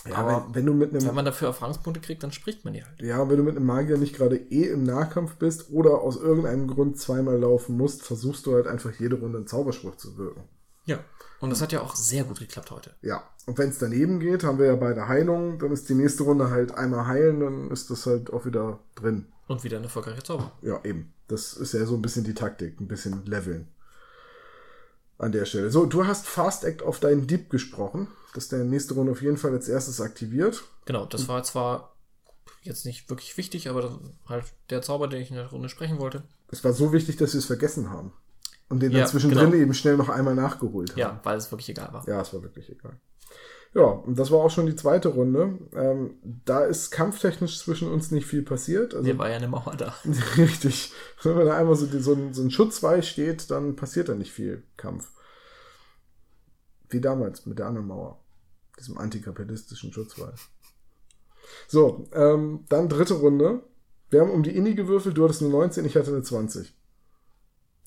Ja, 0.06 0.16
Aber 0.16 0.46
wenn, 0.48 0.54
wenn 0.54 0.66
du 0.66 0.74
mit 0.74 0.92
Wenn 0.92 1.02
einem 1.02 1.14
man 1.14 1.24
dafür 1.24 1.48
Erfahrungspunkte 1.48 2.00
kriegt, 2.00 2.22
dann 2.22 2.32
spricht 2.32 2.64
man 2.64 2.74
die 2.74 2.84
halt. 2.84 3.00
ja, 3.00 3.28
wenn 3.28 3.36
du 3.36 3.42
mit 3.42 3.56
einem 3.56 3.66
Magier 3.66 3.98
nicht 3.98 4.14
gerade 4.14 4.36
eh 4.36 4.64
im 4.68 4.84
Nahkampf 4.84 5.36
bist 5.36 5.70
oder 5.70 6.00
aus 6.00 6.16
irgendeinem 6.16 6.68
Grund 6.68 6.98
zweimal 6.98 7.38
laufen 7.38 7.76
musst, 7.76 8.02
versuchst 8.02 8.46
du 8.46 8.54
halt 8.54 8.66
einfach 8.66 8.92
jede 8.98 9.16
Runde 9.16 9.38
einen 9.38 9.46
Zauberspruch 9.46 9.96
zu 9.96 10.16
wirken. 10.16 10.42
Ja. 10.84 10.98
Und 11.40 11.50
das 11.50 11.62
hat 11.62 11.70
ja 11.70 11.82
auch 11.82 11.94
sehr 11.94 12.24
gut 12.24 12.40
geklappt 12.40 12.70
heute. 12.72 12.90
Ja, 13.00 13.22
und 13.46 13.58
wenn 13.58 13.68
es 13.70 13.78
daneben 13.78 14.18
geht, 14.18 14.42
haben 14.42 14.58
wir 14.58 14.66
ja 14.66 14.74
beide 14.76 15.06
Heilung, 15.06 15.58
dann 15.60 15.70
ist 15.70 15.88
die 15.88 15.94
nächste 15.94 16.24
Runde 16.24 16.50
halt 16.50 16.74
einmal 16.74 17.06
heilen, 17.06 17.40
dann 17.40 17.70
ist 17.70 17.90
das 17.90 18.06
halt 18.06 18.32
auch 18.32 18.44
wieder 18.44 18.80
drin. 18.96 19.26
Und 19.46 19.62
wieder 19.62 19.76
ein 19.78 19.84
erfolgreicher 19.84 20.24
Zauber. 20.24 20.50
Ja, 20.62 20.80
eben. 20.84 21.12
Das 21.28 21.52
ist 21.54 21.74
ja 21.74 21.84
so 21.86 21.94
ein 21.94 22.02
bisschen 22.02 22.24
die 22.24 22.34
Taktik, 22.34 22.80
ein 22.80 22.88
bisschen 22.88 23.24
leveln. 23.24 23.68
An 25.18 25.32
der 25.32 25.44
Stelle. 25.46 25.70
So, 25.70 25.84
du 25.84 26.06
hast 26.06 26.26
Fast 26.26 26.64
Act 26.64 26.82
auf 26.82 27.00
deinen 27.00 27.26
Dieb 27.26 27.50
gesprochen, 27.50 28.06
dass 28.34 28.48
der 28.48 28.60
nächste 28.64 28.94
Runde 28.94 29.12
auf 29.12 29.20
jeden 29.22 29.36
Fall 29.36 29.52
als 29.52 29.68
erstes 29.68 30.00
aktiviert. 30.00 30.62
Genau, 30.84 31.06
das 31.06 31.26
war 31.26 31.42
zwar 31.42 31.96
jetzt 32.62 32.86
nicht 32.86 33.10
wirklich 33.10 33.36
wichtig, 33.36 33.68
aber 33.68 33.82
das 33.82 33.92
halt 34.28 34.44
der 34.70 34.80
Zauber, 34.82 35.08
den 35.08 35.20
ich 35.20 35.30
in 35.30 35.36
der 35.36 35.46
Runde 35.46 35.68
sprechen 35.68 35.98
wollte. 35.98 36.22
Es 36.50 36.62
war 36.62 36.72
so 36.72 36.92
wichtig, 36.92 37.16
dass 37.16 37.34
wir 37.34 37.38
es 37.38 37.46
vergessen 37.46 37.90
haben. 37.90 38.12
Und 38.68 38.80
den 38.80 38.92
dann 38.92 39.00
Ja, 39.00 39.06
zwischendrin 39.06 39.50
genau. 39.50 39.62
eben 39.62 39.74
schnell 39.74 39.96
noch 39.96 40.08
einmal 40.08 40.34
nachgeholt 40.34 40.90
haben. 40.92 40.98
Ja, 40.98 41.20
weil 41.24 41.38
es 41.38 41.50
wirklich 41.50 41.70
egal 41.70 41.92
war. 41.92 42.06
Ja, 42.06 42.20
es 42.20 42.32
war 42.32 42.42
wirklich 42.42 42.68
egal. 42.70 43.00
Ja, 43.78 43.84
und 43.84 44.18
das 44.18 44.32
war 44.32 44.40
auch 44.40 44.50
schon 44.50 44.66
die 44.66 44.74
zweite 44.74 45.06
Runde. 45.06 45.56
Ähm, 45.72 46.14
da 46.44 46.64
ist 46.64 46.90
kampftechnisch 46.90 47.60
zwischen 47.60 47.88
uns 47.88 48.10
nicht 48.10 48.26
viel 48.26 48.42
passiert. 48.42 48.92
Also 48.92 49.04
Hier 49.04 49.16
war 49.18 49.30
ja 49.30 49.36
eine 49.36 49.46
Mauer 49.46 49.76
da. 49.76 49.94
richtig. 50.36 50.92
Wenn 51.22 51.46
da 51.46 51.56
einmal 51.56 51.76
so, 51.76 51.86
die, 51.86 52.00
so, 52.00 52.12
ein, 52.12 52.34
so 52.34 52.42
ein 52.42 52.50
Schutzwall 52.50 53.04
steht, 53.04 53.52
dann 53.52 53.76
passiert 53.76 54.08
da 54.08 54.16
nicht 54.16 54.32
viel 54.32 54.64
Kampf. 54.76 55.12
Wie 56.88 57.00
damals 57.00 57.46
mit 57.46 57.60
der 57.60 57.66
anderen 57.66 57.86
Mauer. 57.86 58.18
Diesem 58.80 58.98
antikapitalistischen 58.98 59.92
Schutzwall. 59.92 60.34
So, 61.68 62.08
ähm, 62.14 62.64
dann 62.68 62.88
dritte 62.88 63.14
Runde. 63.14 63.62
Wir 64.10 64.22
haben 64.22 64.30
um 64.32 64.42
die 64.42 64.56
Inni 64.56 64.74
gewürfelt. 64.74 65.16
Du 65.16 65.22
hattest 65.22 65.40
eine 65.40 65.52
19, 65.52 65.84
ich 65.84 65.94
hatte 65.94 66.10
eine 66.10 66.24
20. 66.24 66.74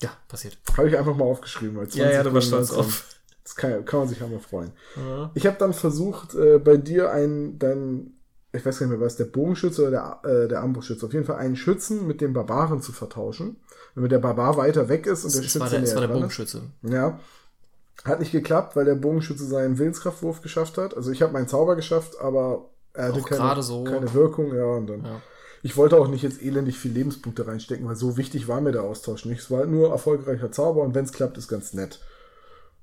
Ja, 0.00 0.16
passiert. 0.26 0.56
Habe 0.74 0.88
ich 0.88 0.96
einfach 0.96 1.14
mal 1.14 1.26
aufgeschrieben. 1.26 1.76
Weil 1.76 1.88
20 1.88 2.00
Ja, 2.00 2.10
ja, 2.12 2.22
du 2.22 2.32
warst 2.32 2.46
stolz 2.46 2.70
19. 2.70 2.86
auf. 2.86 3.04
Das 3.44 3.56
kann, 3.56 3.84
kann 3.84 4.00
man 4.00 4.08
sich 4.08 4.22
einmal 4.22 4.40
freuen. 4.40 4.72
Ja. 4.96 5.30
Ich 5.34 5.46
habe 5.46 5.56
dann 5.58 5.72
versucht, 5.72 6.34
äh, 6.34 6.58
bei 6.58 6.76
dir 6.76 7.10
einen, 7.10 7.58
dein, 7.58 8.14
ich 8.52 8.64
weiß 8.64 8.78
gar 8.78 8.86
nicht 8.86 8.96
mehr, 8.98 9.04
was 9.04 9.16
der 9.16 9.24
Bogenschütze 9.24 9.82
oder 9.88 10.20
der, 10.22 10.30
äh, 10.44 10.48
der 10.48 10.60
Armbrustschütze, 10.60 11.06
auf 11.06 11.12
jeden 11.12 11.24
Fall 11.24 11.36
einen 11.36 11.56
Schützen 11.56 12.06
mit 12.06 12.20
dem 12.20 12.32
Barbaren 12.32 12.80
zu 12.82 12.92
vertauschen. 12.92 13.56
Damit 13.94 14.12
der 14.12 14.20
Barbar 14.20 14.56
weiter 14.56 14.88
weg 14.88 15.06
ist 15.06 15.24
und 15.24 15.34
der 15.34 15.42
Das 15.42 15.50
Schütze 15.50 15.60
war 15.60 15.68
der, 15.70 15.80
das 15.80 15.94
war 15.94 16.00
der 16.00 16.08
dran 16.08 16.16
ist. 16.18 16.22
Bogenschütze. 16.22 16.62
Ja. 16.82 17.18
Hat 18.04 18.20
nicht 18.20 18.32
geklappt, 18.32 18.74
weil 18.74 18.84
der 18.84 18.94
Bogenschütze 18.94 19.44
seinen 19.44 19.78
Willenskraftwurf 19.78 20.40
geschafft 20.40 20.78
hat. 20.78 20.96
Also 20.96 21.10
ich 21.10 21.20
habe 21.22 21.32
meinen 21.32 21.48
Zauber 21.48 21.76
geschafft, 21.76 22.18
aber 22.20 22.70
er 22.94 23.08
hatte 23.08 23.20
Auch 23.20 23.28
keine, 23.28 23.62
so. 23.62 23.84
keine 23.84 24.12
Wirkung. 24.14 24.54
Ja, 24.54 24.64
und 24.64 24.86
dann. 24.86 25.04
Ja. 25.04 25.20
Ich 25.64 25.76
wollte 25.76 25.96
auch 25.96 26.08
nicht 26.08 26.22
jetzt 26.22 26.42
elendig 26.42 26.78
viel 26.78 26.90
Lebenspunkte 26.90 27.46
reinstecken, 27.46 27.86
weil 27.86 27.94
so 27.94 28.16
wichtig 28.16 28.48
war 28.48 28.60
mir 28.60 28.72
der 28.72 28.82
Austausch 28.82 29.24
nicht. 29.26 29.40
Es 29.42 29.50
war 29.50 29.60
halt 29.60 29.70
nur 29.70 29.90
erfolgreicher 29.90 30.50
Zauber 30.50 30.82
und 30.82 30.94
wenn 30.94 31.04
es 31.04 31.12
klappt, 31.12 31.38
ist 31.38 31.46
ganz 31.48 31.72
nett. 31.72 32.00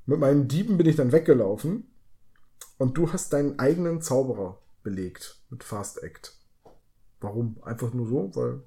Mit 0.09 0.19
meinen 0.19 0.47
Dieben 0.47 0.75
bin 0.77 0.87
ich 0.87 0.95
dann 0.95 1.11
weggelaufen 1.11 1.87
und 2.79 2.97
du 2.97 3.13
hast 3.13 3.31
deinen 3.31 3.59
eigenen 3.59 4.01
Zauberer 4.01 4.59
belegt 4.81 5.39
mit 5.51 5.63
Fast 5.63 6.01
Act. 6.01 6.35
Warum? 7.19 7.61
Einfach 7.61 7.93
nur 7.93 8.07
so, 8.07 8.35
weil. 8.35 8.63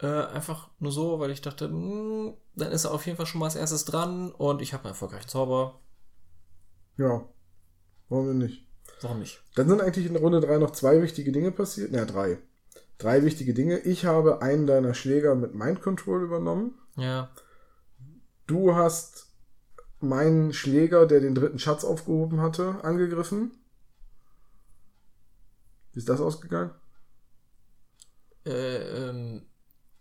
Äh, 0.00 0.26
einfach 0.32 0.70
nur 0.80 0.90
so, 0.90 1.20
weil 1.20 1.30
ich 1.30 1.42
dachte, 1.42 1.68
mh, 1.68 2.34
dann 2.56 2.72
ist 2.72 2.86
er 2.86 2.90
auf 2.90 3.06
jeden 3.06 3.16
Fall 3.16 3.26
schon 3.26 3.38
mal 3.38 3.44
als 3.44 3.54
erstes 3.54 3.84
dran 3.84 4.32
und 4.32 4.62
ich 4.62 4.72
habe 4.72 4.82
einen 4.82 4.94
erfolgreichen 4.94 5.28
Zauber. 5.28 5.78
Ja. 6.96 7.24
Warum 8.08 8.26
denn 8.26 8.38
nicht? 8.38 8.66
Warum 9.00 9.20
nicht? 9.20 9.40
Dann 9.54 9.68
sind 9.68 9.80
eigentlich 9.80 10.06
in 10.06 10.16
Runde 10.16 10.40
3 10.40 10.58
noch 10.58 10.72
zwei 10.72 11.02
wichtige 11.02 11.30
Dinge 11.30 11.52
passiert. 11.52 11.92
Ja, 11.92 12.04
drei. 12.04 12.38
Drei 12.98 13.22
wichtige 13.22 13.54
Dinge. 13.54 13.78
Ich 13.78 14.06
habe 14.06 14.42
einen 14.42 14.66
deiner 14.66 14.94
Schläger 14.94 15.36
mit 15.36 15.54
Mind 15.54 15.82
Control 15.82 16.24
übernommen. 16.24 16.80
Ja. 16.96 17.30
Du 18.48 18.74
hast 18.74 19.31
meinen 20.02 20.52
Schläger, 20.52 21.06
der 21.06 21.20
den 21.20 21.34
dritten 21.34 21.58
Schatz 21.58 21.84
aufgehoben 21.84 22.40
hatte, 22.40 22.84
angegriffen. 22.84 23.52
Wie 25.92 25.98
ist 25.98 26.08
das 26.08 26.20
ausgegangen? 26.20 26.70
Äh, 28.44 29.08
ähm, 29.08 29.42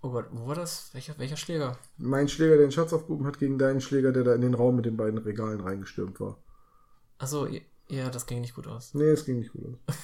oh 0.02 0.12
Gott, 0.12 0.28
wo 0.32 0.48
war 0.48 0.56
das? 0.56 0.90
Welcher, 0.94 1.18
welcher 1.20 1.38
Schläger? 1.38 1.78
Mein 1.98 2.28
Schläger, 2.28 2.58
der 2.58 2.66
den 2.66 2.72
Schatz 2.72 2.94
aufgehoben 2.94 3.26
hat, 3.28 3.40
gegen 3.40 3.58
deinen 3.58 3.82
Schläger, 3.82 4.12
der 4.12 4.24
da 4.24 4.34
in 4.34 4.42
den 4.42 4.54
Raum 4.54 4.76
mit 4.76 4.86
den 4.86 4.98
beiden 4.98 5.20
Regalen 5.20 5.62
reingestürmt 5.62 6.20
war. 6.20 6.44
Achso, 7.18 7.48
ja, 7.90 8.10
das 8.10 8.26
ging 8.26 8.42
nicht 8.42 8.56
gut 8.56 8.68
aus. 8.68 8.94
Nee, 8.94 9.10
es 9.10 9.26
ging 9.26 9.40
nicht 9.40 9.52
gut 9.52 9.66
aus. 9.66 9.96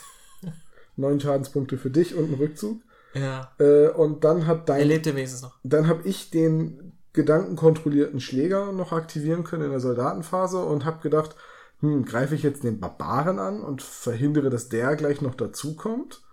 Neun 0.97 1.19
Schadenspunkte 1.19 1.77
für 1.77 1.89
dich 1.89 2.15
und 2.15 2.25
einen 2.25 2.35
Rückzug. 2.35 2.81
Ja. 3.13 3.51
Äh, 3.59 3.89
und 3.89 4.23
dann 4.23 4.45
hat 4.45 4.69
Er 4.69 4.77
dein 4.77 4.87
lebte 4.87 5.15
wenigstens 5.15 5.41
noch. 5.41 5.57
Dann 5.63 5.87
habe 5.87 6.07
ich 6.07 6.29
den 6.29 6.96
gedankenkontrollierten 7.17 8.21
Schläger 8.21 8.71
noch 8.71 8.93
aktivieren 8.93 9.43
können 9.43 9.65
in 9.65 9.71
der 9.71 9.81
Soldatenphase 9.81 10.63
und 10.63 10.85
habe 10.85 11.01
gedacht, 11.01 11.35
hm, 11.81 12.05
greife 12.05 12.35
ich 12.35 12.43
jetzt 12.43 12.63
den 12.63 12.79
Barbaren 12.79 13.39
an 13.39 13.61
und 13.61 13.81
verhindere, 13.81 14.49
dass 14.49 14.69
der 14.69 14.95
gleich 14.95 15.21
noch 15.21 15.35
dazukommt? 15.35 16.23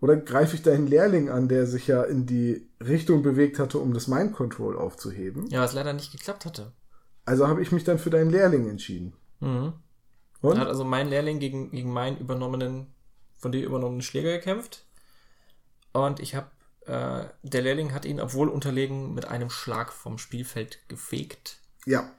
Oder 0.00 0.16
greife 0.16 0.54
ich 0.54 0.62
deinen 0.62 0.86
Lehrling 0.86 1.30
an, 1.30 1.48
der 1.48 1.66
sich 1.66 1.86
ja 1.86 2.02
in 2.02 2.26
die 2.26 2.68
Richtung 2.80 3.22
bewegt 3.22 3.58
hatte, 3.58 3.78
um 3.78 3.94
das 3.94 4.06
Mind 4.06 4.34
Control 4.34 4.76
aufzuheben? 4.76 5.48
Ja, 5.48 5.62
was 5.62 5.72
leider 5.72 5.92
nicht 5.92 6.12
geklappt 6.12 6.44
hatte. 6.44 6.72
Also 7.24 7.48
habe 7.48 7.62
ich 7.62 7.72
mich 7.72 7.84
dann 7.84 7.98
für 7.98 8.10
deinen 8.10 8.30
Lehrling 8.30 8.68
entschieden. 8.68 9.14
Mhm. 9.40 9.72
Und? 10.42 10.56
Da 10.56 10.60
hat 10.60 10.68
also 10.68 10.84
mein 10.84 11.08
Lehrling 11.08 11.38
gegen, 11.38 11.70
gegen 11.70 11.90
meinen 11.90 12.18
übernommenen, 12.18 12.92
von 13.38 13.50
dir 13.50 13.64
übernommenen 13.64 14.02
Schläger 14.02 14.32
gekämpft. 14.32 14.84
Und 15.92 16.20
ich 16.20 16.34
habe, 16.34 16.48
äh, 16.86 17.24
der 17.42 17.62
Lehrling 17.62 17.92
hat 17.92 18.04
ihn, 18.04 18.20
obwohl 18.20 18.48
unterlegen, 18.48 19.14
mit 19.14 19.26
einem 19.26 19.50
Schlag 19.50 19.92
vom 19.92 20.18
Spielfeld 20.18 20.80
gefegt. 20.88 21.58
Ja. 21.86 22.10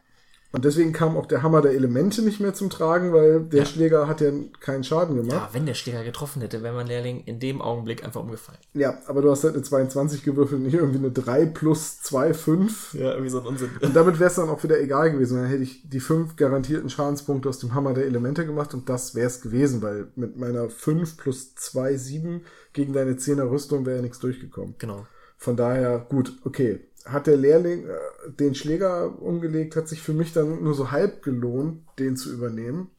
Und 0.55 0.63
deswegen 0.63 0.93
kam 0.93 1.17
auch 1.17 1.25
der 1.25 1.43
Hammer 1.43 1.61
der 1.61 1.73
Elemente 1.73 2.21
nicht 2.21 2.39
mehr 2.39 2.53
zum 2.53 2.69
Tragen, 2.69 3.11
weil 3.11 3.41
der 3.41 3.59
Ja. 3.59 3.65
Schläger 3.65 4.07
hat 4.07 4.21
ja 4.21 4.31
keinen 4.61 4.85
Schaden 4.85 5.17
gemacht. 5.17 5.33
Ja, 5.33 5.49
wenn 5.51 5.65
der 5.65 5.73
Schläger 5.73 6.01
getroffen 6.05 6.41
hätte, 6.41 6.63
wäre 6.63 6.73
mein 6.73 6.87
Lehrling 6.87 7.23
in 7.25 7.41
dem 7.41 7.61
Augenblick 7.61 8.05
einfach 8.05 8.21
umgefallen. 8.21 8.59
Ja, 8.73 8.99
aber 9.07 9.21
du 9.21 9.29
hast 9.29 9.43
halt 9.43 9.55
eine 9.55 9.63
22 9.63 10.23
gewürfelt, 10.23 10.61
nicht 10.61 10.75
irgendwie 10.75 10.99
eine 10.99 11.11
3 11.11 11.47
plus 11.47 12.01
2, 12.03 12.33
5. 12.33 12.93
Ja, 12.93 13.11
irgendwie 13.11 13.29
so 13.29 13.41
ein 13.41 13.45
Unsinn. 13.45 13.69
Und 13.81 13.93
damit 13.93 14.17
wäre 14.17 14.29
es 14.29 14.37
dann 14.37 14.47
auch 14.47 14.63
wieder 14.63 14.79
egal 14.79 15.11
gewesen. 15.11 15.37
Dann 15.37 15.47
hätte 15.47 15.63
ich 15.63 15.89
die 15.89 15.99
5 15.99 16.37
garantierten 16.37 16.89
Schadenspunkte 16.89 17.49
aus 17.49 17.59
dem 17.59 17.73
Hammer 17.73 17.93
der 17.93 18.05
Elemente 18.05 18.45
gemacht 18.45 18.73
und 18.73 18.87
das 18.87 19.13
wäre 19.13 19.27
es 19.27 19.41
gewesen, 19.41 19.81
weil 19.81 20.07
mit 20.15 20.37
meiner 20.37 20.69
5 20.69 21.17
plus 21.17 21.53
2, 21.55 21.97
7 21.97 22.41
gegen 22.71 22.93
deine 22.93 23.15
10er 23.15 23.49
Rüstung 23.51 23.85
wäre 23.85 23.97
ja 23.97 24.01
nichts 24.01 24.19
durchgekommen. 24.19 24.75
Genau. 24.77 25.05
Von 25.37 25.57
daher, 25.57 25.99
gut, 25.99 26.37
okay. 26.45 26.79
Hat 27.05 27.27
der 27.27 27.37
Lehrling 27.37 27.87
äh, 27.87 28.31
den 28.31 28.55
Schläger 28.55 29.21
umgelegt, 29.21 29.75
hat 29.75 29.87
sich 29.87 30.01
für 30.01 30.13
mich 30.13 30.33
dann 30.33 30.63
nur 30.63 30.73
so 30.73 30.91
halb 30.91 31.21
gelohnt, 31.21 31.83
den 31.99 32.17
zu 32.17 32.33
übernehmen. 32.33 32.89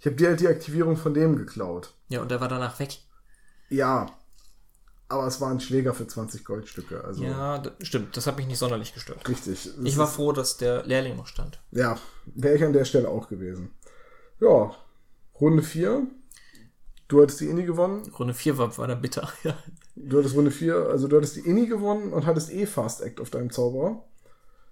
Ich 0.00 0.06
habe 0.06 0.16
dir 0.16 0.28
halt 0.28 0.40
die 0.40 0.48
Aktivierung 0.48 0.96
von 0.96 1.14
dem 1.14 1.36
geklaut. 1.36 1.94
Ja, 2.08 2.20
und 2.20 2.30
der 2.30 2.40
war 2.40 2.48
danach 2.48 2.78
weg. 2.78 2.98
Ja, 3.70 4.06
aber 5.08 5.26
es 5.26 5.40
war 5.40 5.50
ein 5.50 5.60
Schläger 5.60 5.94
für 5.94 6.06
20 6.06 6.44
Goldstücke. 6.44 7.02
Also 7.04 7.22
Ja, 7.24 7.58
das, 7.58 7.72
stimmt. 7.86 8.16
Das 8.16 8.26
hat 8.26 8.36
mich 8.36 8.46
nicht 8.46 8.58
sonderlich 8.58 8.92
gestört. 8.92 9.26
richtig. 9.28 9.70
Ich 9.82 9.96
war 9.96 10.08
froh, 10.08 10.32
dass 10.32 10.56
der 10.56 10.84
Lehrling 10.84 11.16
noch 11.16 11.26
stand. 11.26 11.60
Ja, 11.70 11.98
wäre 12.26 12.56
ich 12.56 12.64
an 12.64 12.72
der 12.72 12.84
Stelle 12.84 13.08
auch 13.08 13.28
gewesen. 13.28 13.70
Ja, 14.40 14.74
Runde 15.40 15.62
4. 15.62 16.06
Du 17.08 17.22
hattest 17.22 17.40
die 17.40 17.48
Inni 17.48 17.64
gewonnen. 17.64 18.02
Runde 18.18 18.34
4 18.34 18.58
war, 18.58 18.76
war 18.76 18.88
da 18.88 18.94
bitter. 18.94 19.30
Ja. 19.44 19.56
Du 19.96 20.18
hattest 20.18 20.34
Runde 20.34 20.50
4, 20.50 20.74
also 20.88 21.06
du 21.08 21.16
hattest 21.16 21.36
die 21.36 21.40
Inni 21.40 21.66
gewonnen 21.66 22.12
und 22.12 22.26
hattest 22.26 22.50
eh 22.52 22.66
Fast 22.66 23.00
Act 23.02 23.20
auf 23.20 23.30
deinem 23.30 23.50
Zauberer. 23.50 24.02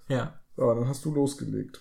ja. 0.09 0.39
Ja, 0.59 0.75
dann 0.75 0.87
hast 0.87 1.03
du 1.07 1.15
losgelegt. 1.15 1.81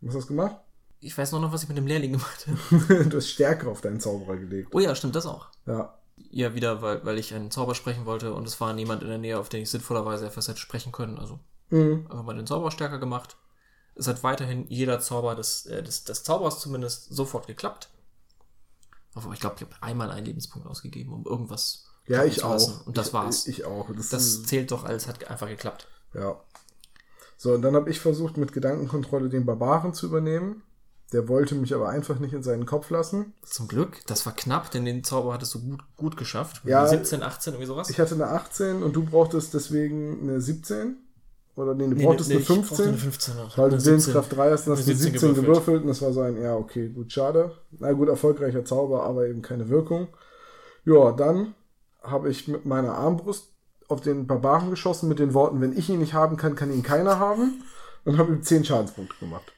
Was 0.00 0.16
hast 0.16 0.24
du 0.24 0.28
gemacht? 0.34 0.56
Ich 0.98 1.16
weiß 1.16 1.30
nur 1.30 1.40
noch, 1.40 1.52
was 1.52 1.62
ich 1.62 1.68
mit 1.68 1.78
dem 1.78 1.86
Lehrling 1.86 2.10
gemacht 2.12 2.48
habe. 2.48 3.04
du 3.08 3.16
hast 3.16 3.28
Stärke 3.28 3.70
auf 3.70 3.80
deinen 3.80 4.00
Zauberer 4.00 4.36
gelegt. 4.38 4.70
Oh 4.74 4.80
ja, 4.80 4.92
stimmt 4.96 5.14
das 5.14 5.24
auch. 5.24 5.46
Ja. 5.66 5.96
Ja, 6.30 6.52
wieder, 6.56 6.82
weil, 6.82 7.04
weil 7.04 7.18
ich 7.18 7.32
einen 7.32 7.52
Zauber 7.52 7.76
sprechen 7.76 8.04
wollte 8.04 8.34
und 8.34 8.44
es 8.48 8.60
war 8.60 8.72
niemand 8.72 9.02
in 9.02 9.08
der 9.08 9.18
Nähe, 9.18 9.38
auf 9.38 9.48
den 9.48 9.62
ich 9.62 9.70
sinnvollerweise 9.70 10.26
etwas 10.26 10.48
hätte 10.48 10.58
sprechen 10.58 10.90
können. 10.90 11.16
Also 11.18 11.38
Mhm. 11.70 12.06
einfach 12.10 12.24
mal 12.24 12.34
den 12.34 12.46
Zauber 12.48 12.72
stärker 12.72 12.98
gemacht. 12.98 13.36
Es 13.94 14.08
hat 14.08 14.24
weiterhin 14.24 14.66
jeder 14.68 14.98
Zauber 14.98 15.36
des, 15.36 15.66
äh, 15.66 15.82
des, 15.82 16.02
des 16.02 16.24
Zaubers 16.24 16.58
zumindest 16.58 17.14
sofort 17.14 17.46
geklappt. 17.46 17.88
Aber 19.14 19.32
ich 19.32 19.38
glaube, 19.40 19.56
ich 19.58 19.62
habe 19.62 19.76
einmal 19.80 20.10
einen 20.10 20.26
Lebenspunkt 20.26 20.66
ausgegeben, 20.66 21.12
um 21.12 21.24
irgendwas 21.24 21.86
Ja, 22.06 22.24
ich 22.24 22.42
auch. 22.42 22.86
Und 22.86 22.96
das 22.98 23.08
ich, 23.08 23.12
war's. 23.12 23.46
Ich 23.46 23.64
auch. 23.64 23.88
Das, 23.94 24.08
das 24.10 24.42
zählt 24.44 24.70
doch 24.70 24.84
als 24.84 25.06
hat 25.08 25.28
einfach 25.30 25.48
geklappt. 25.48 25.88
ja. 26.14 26.40
So, 27.36 27.54
und 27.54 27.62
dann 27.62 27.74
habe 27.74 27.90
ich 27.90 27.98
versucht, 27.98 28.36
mit 28.36 28.52
Gedankenkontrolle 28.52 29.28
den 29.28 29.44
Barbaren 29.44 29.94
zu 29.94 30.06
übernehmen. 30.06 30.62
Der 31.12 31.26
wollte 31.28 31.56
mich 31.56 31.74
aber 31.74 31.88
einfach 31.88 32.20
nicht 32.20 32.32
in 32.32 32.44
seinen 32.44 32.66
Kopf 32.66 32.88
lassen. 32.90 33.34
Zum 33.44 33.66
Glück, 33.66 33.98
das 34.06 34.24
war 34.26 34.32
knapp, 34.34 34.70
denn 34.70 34.84
den 34.84 35.02
Zauber 35.02 35.34
hattest 35.34 35.52
du 35.54 35.60
gut, 35.60 35.80
gut 35.96 36.16
geschafft. 36.16 36.62
Ja, 36.64 36.86
17, 36.86 37.22
18, 37.22 37.54
irgendwie 37.54 37.66
sowas. 37.66 37.90
Ich 37.90 37.98
hatte 37.98 38.14
eine 38.14 38.28
18 38.28 38.82
und 38.84 38.94
du 38.94 39.04
brauchtest 39.04 39.52
deswegen 39.54 40.20
eine 40.22 40.40
17. 40.40 40.96
Oder 41.56 41.74
nee, 41.74 41.88
du 41.88 41.96
Nee, 41.96 42.04
brauchtest 42.06 42.28
nee, 42.28 42.36
eine 42.36 42.42
ich 42.42 42.48
brauchte 42.48 42.64
15. 42.64 42.88
eine 42.88 42.96
15. 42.96 43.36
noch. 43.36 43.58
Weil 43.58 43.70
du 43.70 43.74
Eine 43.74 43.80
17. 43.80 43.90
Willenskraft 43.90 44.36
3 44.36 44.50
hast, 44.52 44.64
dann 44.66 44.76
hast 44.76 44.86
du 44.86 44.90
Eine 44.92 45.00
17 45.00 45.12
17 45.12 45.28
gewürfelt. 45.34 45.46
gewürfelt. 45.46 45.82
und 45.82 45.88
das 45.88 46.00
war 46.02 46.12
so 46.12 46.20
ein, 46.20 46.40
ja, 46.40 46.54
okay, 46.54 46.88
gut, 46.90 47.12
schade. 47.12 47.50
Na 47.72 47.92
gut, 47.92 48.08
erfolgreicher 48.08 48.64
Zauber, 48.64 49.02
aber 49.02 49.26
eben 49.26 49.42
keine 49.42 49.68
Wirkung. 49.68 50.08
Ja, 50.84 51.10
dann 51.12 51.54
habe 52.02 52.30
ich 52.30 52.48
mit 52.48 52.66
meiner 52.66 52.94
Armbrust 52.94 53.52
auf 53.88 54.00
den 54.00 54.26
Barbaren 54.26 54.70
geschossen 54.70 55.08
mit 55.08 55.18
den 55.18 55.34
Worten, 55.34 55.60
wenn 55.60 55.76
ich 55.76 55.88
ihn 55.88 55.98
nicht 55.98 56.14
haben 56.14 56.36
kann, 56.36 56.54
kann 56.54 56.72
ihn 56.72 56.82
keiner 56.82 57.18
haben. 57.18 57.62
Und 58.04 58.18
habe 58.18 58.32
ihm 58.32 58.42
10 58.42 58.64
Schadenspunkte 58.64 59.16
gemacht. 59.20 59.52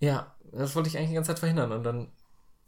Ja, 0.00 0.34
das 0.50 0.74
wollte 0.74 0.88
ich 0.88 0.96
eigentlich 0.96 1.10
die 1.10 1.14
ganze 1.14 1.28
Zeit 1.28 1.38
verhindern. 1.38 1.70
Und 1.70 1.84
dann 1.84 2.10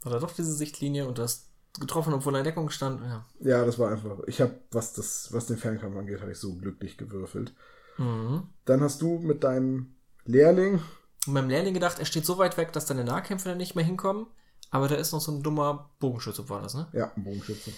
war 0.03 0.13
da 0.13 0.19
doch 0.19 0.31
diese 0.31 0.53
Sichtlinie 0.53 1.05
und 1.05 1.17
du 1.17 1.23
hast 1.23 1.49
getroffen, 1.79 2.13
obwohl 2.13 2.35
er 2.35 2.39
in 2.39 2.43
Deckung 2.45 2.69
stand. 2.69 3.01
Ja. 3.01 3.25
Ja, 3.39 3.65
das 3.65 3.77
war 3.77 3.91
einfach. 3.91 4.19
Ich 4.27 4.39
habe, 4.39 4.53
was 4.71 4.93
das, 4.93 5.33
was 5.33 5.47
den 5.47 5.57
Fernkampf 5.57 5.97
angeht, 5.97 6.21
habe 6.21 6.31
ich 6.31 6.37
so 6.37 6.55
glücklich 6.55 6.97
gewürfelt. 6.97 7.53
Mhm. 7.97 8.43
Dann 8.65 8.81
hast 8.81 9.01
du 9.01 9.19
mit 9.19 9.43
deinem 9.43 9.95
Lehrling, 10.25 10.81
Und 11.25 11.33
beim 11.33 11.49
Lehrling 11.49 11.73
gedacht, 11.73 11.99
er 11.99 12.05
steht 12.05 12.25
so 12.25 12.37
weit 12.37 12.57
weg, 12.57 12.73
dass 12.73 12.85
deine 12.85 13.03
Nahkämpfer 13.03 13.49
da 13.49 13.55
nicht 13.55 13.75
mehr 13.75 13.85
hinkommen. 13.85 14.27
Aber 14.69 14.87
da 14.87 14.95
ist 14.95 15.13
noch 15.13 15.21
so 15.21 15.31
ein 15.31 15.43
dummer 15.43 15.91
Bogenschütze, 15.99 16.49
war 16.49 16.61
das, 16.61 16.73
ne? 16.73 16.87
ja, 16.93 17.11
ein 17.15 17.23
Bogenschütze. 17.23 17.71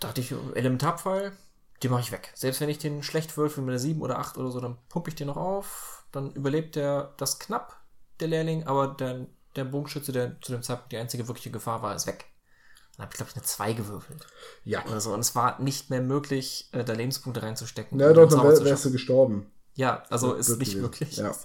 Da 0.00 0.08
dachte 0.08 0.22
ich, 0.22 0.34
Elementarpfeil, 0.54 1.32
den 1.82 1.90
mache 1.90 2.00
ich 2.00 2.12
weg. 2.12 2.32
Selbst 2.34 2.60
wenn 2.60 2.68
ich 2.68 2.78
den 2.78 3.02
schlecht 3.02 3.36
würfel 3.36 3.62
mit 3.62 3.72
einer 3.72 3.78
7 3.78 4.00
oder 4.00 4.18
8 4.18 4.38
oder 4.38 4.50
so, 4.50 4.60
dann 4.60 4.78
pumpe 4.88 5.10
ich 5.10 5.14
den 5.14 5.28
noch 5.28 5.36
auf. 5.36 6.04
Dann 6.10 6.32
überlebt 6.32 6.74
der 6.76 7.14
das 7.16 7.38
knapp, 7.38 7.80
der 8.18 8.28
Lehrling, 8.28 8.64
aber 8.66 8.88
der, 8.88 9.26
der 9.56 9.64
Bogenschütze, 9.64 10.12
der 10.12 10.40
zu 10.40 10.52
dem 10.52 10.62
Zeitpunkt 10.62 10.92
die 10.92 10.96
einzige 10.96 11.28
wirkliche 11.28 11.50
Gefahr 11.50 11.82
war, 11.82 11.94
ist 11.94 12.06
weg. 12.06 12.24
Dann 12.96 13.04
habe 13.04 13.12
ich, 13.12 13.16
glaube 13.16 13.30
ich, 13.30 13.36
eine 13.36 13.44
2 13.44 13.72
gewürfelt. 13.74 14.26
Ja. 14.64 14.84
Oder 14.86 15.00
so. 15.00 15.14
Und 15.14 15.20
es 15.20 15.34
war 15.34 15.60
nicht 15.60 15.90
mehr 15.90 16.02
möglich, 16.02 16.68
äh, 16.72 16.84
da 16.84 16.92
Lebenspunkte 16.92 17.42
reinzustecken. 17.42 17.96
Na 17.98 18.08
um 18.08 18.14
doch, 18.14 18.28
dann 18.28 18.42
wär, 18.42 18.64
wärst 18.64 18.84
du 18.84 18.90
gestorben. 18.90 19.50
Ja, 19.74 20.02
also 20.10 20.34
ist 20.34 20.48
nicht 20.48 20.58
gewesen. 20.58 20.82
möglich. 20.82 21.16
Ja. 21.16 21.34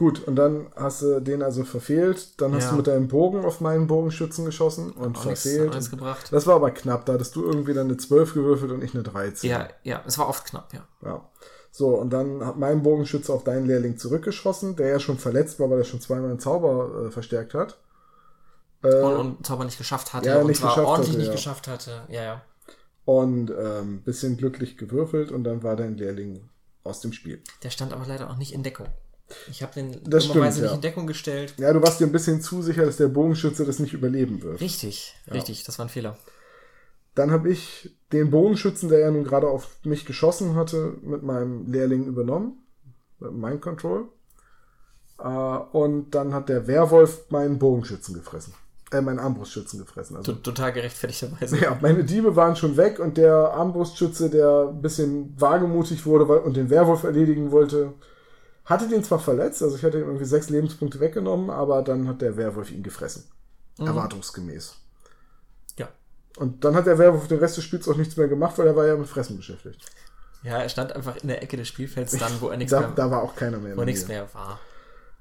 Gut, 0.00 0.26
und 0.26 0.34
dann 0.36 0.72
hast 0.76 1.02
du 1.02 1.20
den 1.20 1.42
also 1.42 1.62
verfehlt. 1.62 2.40
Dann 2.40 2.54
hast 2.54 2.64
Ja. 2.64 2.70
du 2.70 2.76
mit 2.78 2.86
deinem 2.86 3.06
Bogen 3.06 3.44
auf 3.44 3.60
meinen 3.60 3.86
Bogenschützen 3.86 4.46
geschossen 4.46 4.92
und 4.92 5.18
Auch 5.18 5.26
nichts 5.26 5.42
verfehlt. 5.42 5.72
Neues 5.72 5.90
gebracht. 5.90 6.28
Das 6.32 6.46
war 6.46 6.54
aber 6.54 6.70
knapp. 6.70 7.04
Da 7.04 7.12
hattest 7.12 7.36
du 7.36 7.44
irgendwie 7.44 7.74
dann 7.74 7.88
eine 7.88 7.98
12 7.98 8.32
gewürfelt 8.32 8.72
und 8.72 8.82
ich 8.82 8.94
eine 8.94 9.02
13. 9.02 9.50
Ja, 9.50 9.68
ja, 9.82 10.02
es 10.06 10.16
war 10.16 10.26
oft 10.30 10.46
knapp, 10.46 10.72
ja. 10.72 10.86
ja. 11.04 11.28
So, 11.70 11.88
und 11.88 12.14
dann 12.14 12.46
hat 12.46 12.56
mein 12.56 12.82
Bogenschütze 12.82 13.30
auf 13.30 13.44
deinen 13.44 13.66
Lehrling 13.66 13.98
zurückgeschossen, 13.98 14.74
der 14.74 14.88
ja 14.88 15.00
schon 15.00 15.18
verletzt 15.18 15.60
war, 15.60 15.68
weil 15.68 15.76
er 15.76 15.84
schon 15.84 16.00
zweimal 16.00 16.30
einen 16.30 16.40
Zauber 16.40 17.08
äh, 17.08 17.10
verstärkt 17.10 17.52
hat. 17.52 17.76
Äh, 18.82 19.02
Und, 19.02 19.16
und 19.16 19.46
Zauber 19.46 19.66
nicht 19.66 19.76
geschafft 19.76 20.14
hatte 20.14 20.30
Ja, 20.30 20.38
und 20.40 20.46
nicht 20.46 20.60
zwar 20.62 20.70
geschafft 20.70 20.88
ordentlich 20.88 21.10
hatte, 21.10 21.18
nicht 21.18 21.26
ja. 21.28 21.32
geschafft 21.34 21.68
hatte. 21.68 22.02
Ja, 22.08 22.22
ja. 22.22 22.42
und 23.04 23.50
ähm, 23.50 24.00
bisschen 24.02 24.38
glücklich 24.38 24.78
gewürfelt 24.78 25.30
und 25.30 25.44
dann 25.44 25.62
war 25.62 25.76
dein 25.76 25.98
Lehrling 25.98 26.48
aus 26.84 27.00
dem 27.00 27.12
Spiel. 27.12 27.42
Der 27.62 27.68
stand 27.68 27.92
aber 27.92 28.06
leider 28.06 28.30
auch 28.30 28.38
nicht 28.38 28.54
in 28.54 28.62
Deckung. 28.62 28.86
Ich 29.50 29.62
habe 29.62 29.72
den 29.74 29.92
Das 30.04 30.26
dummerweise 30.26 30.58
stimmt, 30.58 30.62
nicht 30.62 30.70
ja. 30.70 30.74
in 30.74 30.80
Deckung 30.80 31.06
gestellt. 31.06 31.54
Ja, 31.58 31.72
du 31.72 31.82
warst 31.82 32.00
dir 32.00 32.06
ein 32.06 32.12
bisschen 32.12 32.40
zu 32.40 32.62
sicher, 32.62 32.84
dass 32.84 32.96
der 32.96 33.08
Bogenschütze 33.08 33.64
das 33.64 33.78
nicht 33.78 33.92
überleben 33.92 34.42
wird. 34.42 34.60
Richtig, 34.60 35.14
richtig, 35.30 35.64
das 35.64 35.78
war 35.78 35.86
ein 35.86 35.90
Fehler. 35.90 36.16
Dann 37.14 37.30
habe 37.30 37.50
ich 37.50 37.90
den 38.12 38.30
Bogenschützen, 38.30 38.88
der 38.88 39.00
ja 39.00 39.10
nun 39.10 39.24
gerade 39.24 39.48
auf 39.48 39.68
mich 39.84 40.06
geschossen 40.06 40.54
hatte, 40.54 40.94
mit 41.02 41.22
meinem 41.22 41.70
Lehrling 41.70 42.06
übernommen. 42.06 42.64
Mind 43.18 43.60
Control. 43.60 44.08
Äh, 45.18 45.28
und 45.28 46.10
dann 46.12 46.32
hat 46.32 46.48
der 46.48 46.66
Werwolf 46.66 47.30
meinen 47.30 47.58
Bogenschützen 47.58 48.14
gefressen. 48.14 48.54
Äh, 48.92 49.02
meinen 49.02 49.20
Armbrustschützen 49.20 49.78
gefressen. 49.78 50.16
Also, 50.16 50.32
Total 50.32 50.72
gerechtfertigterweise. 50.72 51.58
ja, 51.58 51.78
meine 51.80 52.02
Diebe 52.02 52.34
waren 52.34 52.56
schon 52.56 52.76
weg 52.76 52.98
und 52.98 53.16
der 53.16 53.34
Armbrustschütze, 53.34 54.30
der 54.30 54.70
ein 54.70 54.82
bisschen 54.82 55.40
wagemutig 55.40 56.06
wurde 56.06 56.24
und 56.40 56.56
den 56.56 56.70
Werwolf 56.70 57.04
erledigen 57.04 57.52
wollte, 57.52 57.92
hatte 58.70 58.88
den 58.88 59.04
zwar 59.04 59.18
verletzt, 59.18 59.62
also 59.62 59.76
ich 59.76 59.82
hatte 59.84 59.98
ihm 59.98 60.06
irgendwie 60.06 60.24
sechs 60.24 60.48
Lebenspunkte 60.48 61.00
weggenommen, 61.00 61.50
aber 61.50 61.82
dann 61.82 62.08
hat 62.08 62.22
der 62.22 62.36
Werwolf 62.36 62.70
ihn 62.70 62.82
gefressen. 62.82 63.24
Erwartungsgemäß. 63.78 64.76
Ja. 65.78 65.88
Und 66.36 66.64
dann 66.64 66.74
hat 66.74 66.86
der 66.86 66.98
Werwolf 66.98 67.28
den 67.28 67.38
Rest 67.38 67.56
des 67.56 67.64
Spiels 67.64 67.88
auch 67.88 67.96
nichts 67.96 68.16
mehr 68.16 68.28
gemacht, 68.28 68.58
weil 68.58 68.66
er 68.66 68.76
war 68.76 68.86
ja 68.86 68.96
mit 68.96 69.08
Fressen 69.08 69.36
beschäftigt. 69.36 69.84
Ja, 70.42 70.58
er 70.58 70.68
stand 70.68 70.92
einfach 70.92 71.16
in 71.16 71.28
der 71.28 71.42
Ecke 71.42 71.56
des 71.56 71.68
Spielfelds 71.68 72.16
dann, 72.16 72.40
wo 72.40 72.48
er 72.48 72.56
nichts 72.56 72.70
Da, 72.72 72.80
mehr, 72.80 72.90
da 72.90 73.10
war 73.10 73.22
auch 73.22 73.34
keiner 73.36 73.58
mehr. 73.58 73.76
wo 73.76 73.84
nichts 73.84 74.08
mehr 74.08 74.26
war. 74.34 74.58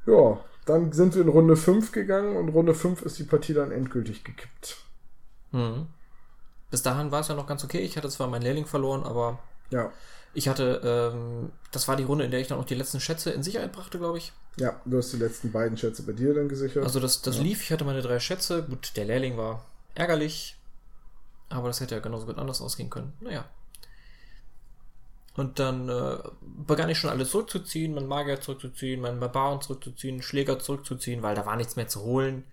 Ja, 0.06 0.40
dann 0.66 0.92
sind 0.92 1.16
wir 1.16 1.22
in 1.22 1.30
Runde 1.30 1.56
5 1.58 1.92
gegangen 1.92 2.36
und 2.38 2.50
Runde 2.50 2.74
5 2.74 3.02
ist 3.02 3.18
die 3.20 3.24
Partie 3.24 3.54
dann 3.54 3.72
endgültig 3.72 4.24
gekippt. 4.24 4.78
Mhm. 5.52 5.88
Bis 6.70 6.84
dahin 6.84 7.12
war 7.12 7.22
es 7.22 7.28
ja 7.28 7.36
noch 7.36 7.48
ganz 7.48 7.64
okay. 7.64 7.80
Ich 7.80 7.98
hatte 7.98 8.10
zwar 8.10 8.28
meinen 8.28 8.44
Lehrling 8.44 8.66
verloren, 8.66 9.04
aber 9.04 9.40
Ja, 9.72 9.92
ich 10.34 10.48
hatte, 10.48 11.12
ähm, 11.14 11.52
das 11.72 11.88
war 11.88 11.96
die 11.96 12.04
Runde, 12.04 12.26
in 12.26 12.32
der 12.32 12.40
ich 12.40 12.48
dann 12.48 12.60
auch 12.60 12.66
die 12.66 12.76
letzten 12.76 13.00
Schätze 13.00 13.32
in 13.32 13.44
Sicherheit 13.44 13.72
brachte, 13.72 13.98
glaube 13.98 14.18
ich. 14.18 14.32
ja, 14.58 14.80
du 14.86 14.98
hast 14.98 15.12
die 15.14 15.18
letzten 15.18 15.52
beiden 15.52 15.78
Schätze 15.78 16.04
bei 16.04 16.14
dir 16.14 16.34
dann 16.34 16.50
gesichert. 16.50 16.84
Also 16.84 17.00
das, 17.00 17.22
das 17.22 17.40
lief, 17.40 17.64
ich 17.64 17.72
hatte 17.72 17.86
meine 17.86 18.02
drei 18.02 18.20
Schätze. 18.20 18.64
Gut, 18.64 18.92
der 18.96 19.06
Lehrling 19.06 19.38
war 19.38 19.66
ärgerlich, 19.96 20.56
aber 21.50 21.68
das 21.68 21.82
hätte 21.82 21.96
ja 21.96 22.02
genauso 22.02 22.26
gut 22.26 22.38
anders 22.38 22.62
ausgehen 22.62 22.90
können. 22.90 23.14
Naja. 23.20 23.46
Und 25.36 25.60
dann 25.60 25.88
äh, 25.88 26.18
begann 26.42 26.90
ich 26.90 26.98
schon 26.98 27.10
alles 27.10 27.32
zurückzuziehen, 27.32 27.94
meinen 27.94 28.08
Magier 28.08 28.42
zurückzuziehen, 28.42 29.00
meinen 29.00 29.20
Barbaren 29.20 29.62
zurückzuziehen, 29.62 30.22
Schläger 30.22 30.60
zurückzuziehen, 30.60 31.24
weil 31.24 31.36
da 31.36 31.46
war 31.46 31.56
nichts 31.56 31.76
mehr 31.76 31.88
zu 31.88 32.02
holen. 32.02 32.44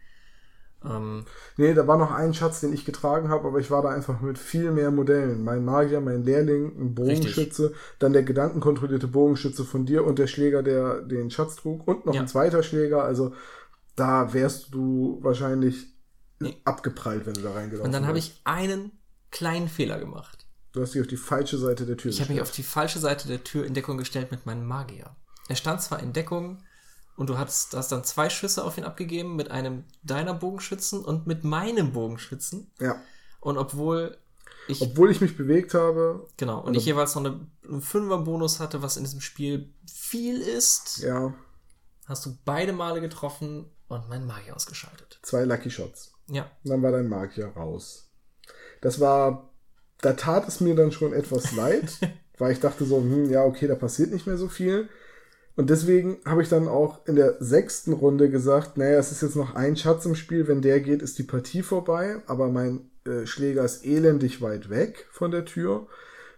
Ähm, 0.85 1.25
nee, 1.57 1.75
da 1.75 1.87
war 1.87 1.97
noch 1.97 2.11
ein 2.13 2.35
Schatz, 2.35 2.61
den 2.61 2.73
ich 2.73 2.85
getragen 2.85 3.29
habe, 3.29 3.49
aber 3.49 3.59
ich 3.59 3.71
war 3.71 3.83
da 3.83 3.89
einfach 3.89 4.21
mit 4.21 4.39
viel 4.39 4.71
mehr 4.71 4.91
Modellen. 4.91 5.43
Mein 5.43 5.65
Magier, 5.65 6.01
mein 6.01 6.23
Lehrling, 6.23 6.67
ein 6.79 6.95
Bogenschütze, 6.95 7.73
dann 7.99 8.13
der 8.13 8.23
gedankenkontrollierte 8.23 9.09
Bogenschütze 9.09 9.65
von 9.65 9.87
dir 9.87 10.05
und 10.05 10.19
der 10.19 10.27
Schläger, 10.27 10.63
der 10.63 11.03
den 11.03 11.31
Schatz 11.31 11.57
trug 11.57 11.87
und 11.89 12.07
noch 12.07 12.15
Ja. 12.15 12.21
ein 12.21 12.29
zweiter 12.29 12.63
Schläger. 12.63 13.03
Also 13.03 13.33
da 13.97 14.33
wärst 14.33 14.75
du 14.75 15.19
wahrscheinlich 15.23 15.87
Nee. 16.39 16.57
abgeprallt, 16.65 17.25
wenn 17.27 17.35
du 17.35 17.41
da 17.41 17.53
reingelaufen 17.53 17.87
und 17.87 17.93
dann 17.93 18.07
habe 18.07 18.19
ich 18.19 18.41
einen 18.45 18.93
kleinen 19.31 19.69
Fehler 19.69 19.99
gemacht. 19.99 20.47
Du 20.73 20.83
hast 20.83 20.93
dich 20.95 21.01
auf 21.01 21.07
die 21.07 21.17
falsche 21.17 21.57
Seite 21.57 21.87
der 21.87 21.97
Tür 21.97 22.11
Ich 22.11 22.21
habe 22.21 22.35
mich 22.35 22.43
auf 22.43 22.51
die 22.51 22.63
falsche 22.63 22.99
Seite 22.99 23.27
der 23.29 23.43
Tür 23.43 23.65
in 23.65 23.73
Deckung 23.73 23.97
gestellt 23.97 24.31
mit 24.31 24.45
meinem 24.45 24.67
Magier. 24.67 25.17
Er 25.49 25.57
stand 25.57 25.81
zwar 25.81 26.01
in 26.03 26.13
Deckung, 26.13 26.59
und 27.17 27.29
du 27.31 27.39
hast, 27.39 27.75
hast 27.75 27.93
dann 27.93 28.05
zwei 28.05 28.29
Schüsse 28.31 28.65
auf 28.65 28.77
ihn 28.79 28.85
abgegeben 28.85 29.37
mit 29.37 29.51
einem 29.51 29.85
deiner 30.03 30.35
Bogenschützen 30.35 31.05
und 31.05 31.27
mit 31.27 31.45
meinem 31.45 31.93
Bogenschützen. 31.93 32.71
Ja. 32.81 33.01
Und 33.41 33.59
obwohl 33.59 34.17
ich, 34.69 34.83
Obwohl 34.83 35.11
ich 35.13 35.21
mich 35.21 35.37
bewegt 35.37 35.75
habe. 35.75 36.27
genau, 36.37 36.61
und 36.61 36.75
ich 36.77 36.85
jeweils 36.87 37.15
noch 37.15 37.25
eine, 37.25 37.41
einen 37.69 37.81
Fünfer-Bonus 37.83 38.59
hatte, 38.59 38.83
was 38.83 38.97
in 38.97 39.05
diesem 39.05 39.21
Spiel 39.21 39.73
viel 39.87 40.41
ist, 40.41 40.99
Ja, 40.99 41.33
hast 42.07 42.27
du 42.27 42.37
beide 42.45 42.73
Male 42.73 43.01
getroffen 43.01 43.71
und 43.89 44.09
mein 44.09 44.27
Magier 44.27 44.57
ausgeschaltet. 44.57 45.21
zwei 45.23 45.45
Lucky 45.45 45.71
Shots. 45.71 46.13
Ja. 46.29 46.51
Und 46.65 46.71
dann 46.71 46.83
war 46.83 46.91
dein 46.91 47.09
Magier 47.09 47.47
raus. 47.49 48.11
Das 48.81 48.99
war, 48.99 49.51
da 50.01 50.15
tat 50.15 50.49
es 50.49 50.59
mir 50.61 50.75
dann 50.75 50.91
schon 50.91 51.13
etwas 51.13 51.53
leid, 51.57 51.99
weil 52.39 52.51
ich 52.53 52.59
dachte 52.61 52.85
so, 52.85 52.97
hm, 52.99 53.31
ja, 53.31 53.45
okay, 53.45 53.69
da 53.69 53.77
passiert 53.77 54.11
nicht 54.13 54.27
mehr 54.27 54.37
so 54.37 54.49
viel. 54.49 54.89
Und 55.57 55.71
deswegen 55.71 56.19
habe 56.27 56.43
ich 56.43 56.51
dann 56.51 56.69
auch 56.69 57.07
in 57.07 57.17
der 57.17 57.37
sechsten 57.41 57.95
Runde 57.95 58.29
gesagt, 58.29 58.77
naja, 58.77 58.99
es 58.99 59.11
ist 59.11 59.23
jetzt 59.23 59.37
noch 59.37 59.55
ein 59.55 59.77
Schatz 59.77 60.05
im 60.05 60.15
Spiel, 60.15 60.47
wenn 60.49 60.61
der 60.61 60.81
geht, 60.81 61.01
ist 61.01 61.19
die 61.19 61.23
Partie 61.23 61.63
vorbei, 61.63 62.23
aber 62.27 62.49
mein 62.49 62.91
äh, 63.07 63.27
Schläger 63.27 63.65
ist 63.65 63.85
elendig 63.85 64.43
weit 64.43 64.69
weg 64.69 65.07
von 65.11 65.31
der 65.31 65.47
Tür. 65.47 65.87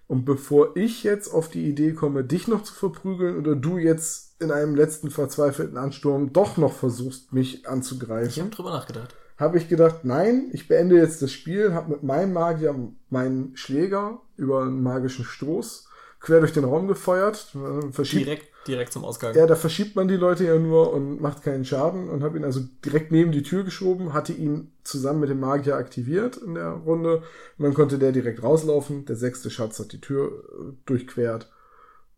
Und 0.07 0.25
bevor 0.25 0.77
ich 0.77 1.03
jetzt 1.03 1.35
auf 1.35 1.49
die 1.51 1.69
Idee 1.69 1.93
komme, 1.93 2.25
dich 2.25 2.47
noch 2.47 2.63
zu 2.63 2.73
verprügeln 2.73 3.37
oder 3.37 3.57
du 3.57 3.77
jetzt 3.77 4.41
in 4.41 4.53
einem 4.53 4.77
letzten 4.77 5.11
verzweifelten 5.11 5.77
Ansturm 5.77 6.33
doch 6.33 6.57
noch 6.57 6.73
versuchst, 6.73 7.33
mich 7.33 7.57
Ich 7.57 7.69
anzugreifen, 7.69 8.45
habe 8.45 8.55
drüber 8.55 8.71
nachgedacht. 8.71 9.15
habe 9.37 9.59
ich 9.59 9.69
gedacht, 9.69 10.05
nein, 10.05 10.49
ich 10.53 10.69
beende 10.69 10.97
jetzt 10.97 11.23
das 11.23 11.33
Spiel, 11.33 11.75
habe 11.75 11.91
mit 11.91 12.05
meinem 12.05 12.33
Magier 12.33 12.75
meinen 13.11 13.57
Schläger 13.57 14.23
über 14.37 14.63
einen 14.63 14.81
magischen 14.81 15.25
Stoß 15.25 15.88
quer 16.21 16.41
durch 16.41 16.53
den 16.53 16.65
Raum 16.65 16.89
gefeuert. 16.89 17.55
Äh, 17.55 17.93
Verschiebt, 17.93 18.27
Direkt, 18.27 18.47
direkt 18.67 18.93
zum 18.93 19.05
Ausgang. 19.05 19.35
ja, 19.35 19.47
da 19.47 19.55
verschiebt 19.57 19.95
man 19.97 20.09
die 20.09 20.17
Leute 20.17 20.45
ja 20.45 20.59
nur 20.59 20.93
und 20.93 21.21
macht 21.21 21.43
keinen 21.43 21.65
Schaden 21.65 22.09
und 22.09 22.23
habe 22.23 22.39
ihn 22.39 22.45
also 22.45 22.61
direkt 22.85 23.13
neben 23.13 23.33
die 23.33 23.43
Tür 23.43 23.65
geschoben, 23.65 24.13
hatte 24.13 24.33
ihn 24.33 24.73
zusammen 24.85 25.21
mit 25.21 25.31
dem 25.31 25.41
Magier 25.41 25.77
aktiviert 25.77 26.37
in 26.39 26.55
der 26.55 26.71
Runde 26.71 27.23
und 27.59 27.65
dann 27.65 27.75
konnte 27.75 27.99
der 27.99 28.13
direkt 28.13 28.43
rauslaufen. 28.43 29.05
Der 29.07 29.17
sechste 29.17 29.51
Schatz 29.51 29.79
hat 29.79 29.93
die 29.93 30.01
Tür 30.01 30.45
äh, 30.53 30.73
durchquert. 30.87 31.51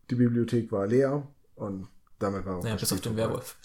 Die 0.09 0.15
Bibliothek 0.15 0.71
war 0.71 0.87
leer 0.87 1.27
und 1.55 1.87
damit 2.19 2.45
war 2.45 2.57
auch 2.57 2.65
Ja, 2.65 2.75
bis 2.75 2.91
auf 2.91 3.01
den 3.01 3.13
vorbei. 3.15 3.29
Werwolf. 3.29 3.55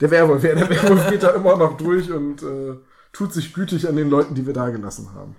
Der 0.00 0.10
Werwolf, 0.10 0.42
ja, 0.44 0.54
der 0.54 0.68
Werwolf 0.70 1.08
geht 1.08 1.22
da 1.22 1.30
immer 1.30 1.56
noch 1.56 1.76
durch 1.76 2.10
und 2.10 2.42
äh, 2.42 2.74
tut 3.12 3.32
sich 3.32 3.54
gütig 3.54 3.88
an 3.88 3.96
den 3.96 4.10
Leuten, 4.10 4.34
die 4.34 4.44
wir 4.44 4.52
da 4.52 4.70
gelassen 4.70 5.14
haben. 5.14 5.36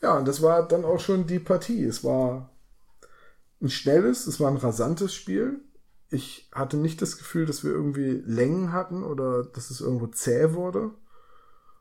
Ja, 0.00 0.16
und 0.16 0.26
das 0.26 0.40
war 0.42 0.66
dann 0.66 0.84
auch 0.84 1.00
schon 1.00 1.26
die 1.26 1.38
Partie. 1.38 1.84
Es 1.84 2.02
war 2.02 2.50
ein 3.60 3.70
schnelles, 3.70 4.26
es 4.26 4.40
war 4.40 4.50
ein 4.50 4.56
rasantes 4.56 5.14
Spiel. 5.14 5.60
Ich 6.10 6.48
hatte 6.52 6.76
nicht 6.76 7.02
das 7.02 7.18
Gefühl, 7.18 7.44
dass 7.46 7.64
wir 7.64 7.70
irgendwie 7.70 8.22
Längen 8.24 8.72
hatten 8.72 9.02
oder 9.04 9.44
dass 9.44 9.70
es 9.70 9.80
irgendwo 9.80 10.06
zäh 10.06 10.54
wurde. 10.54 10.90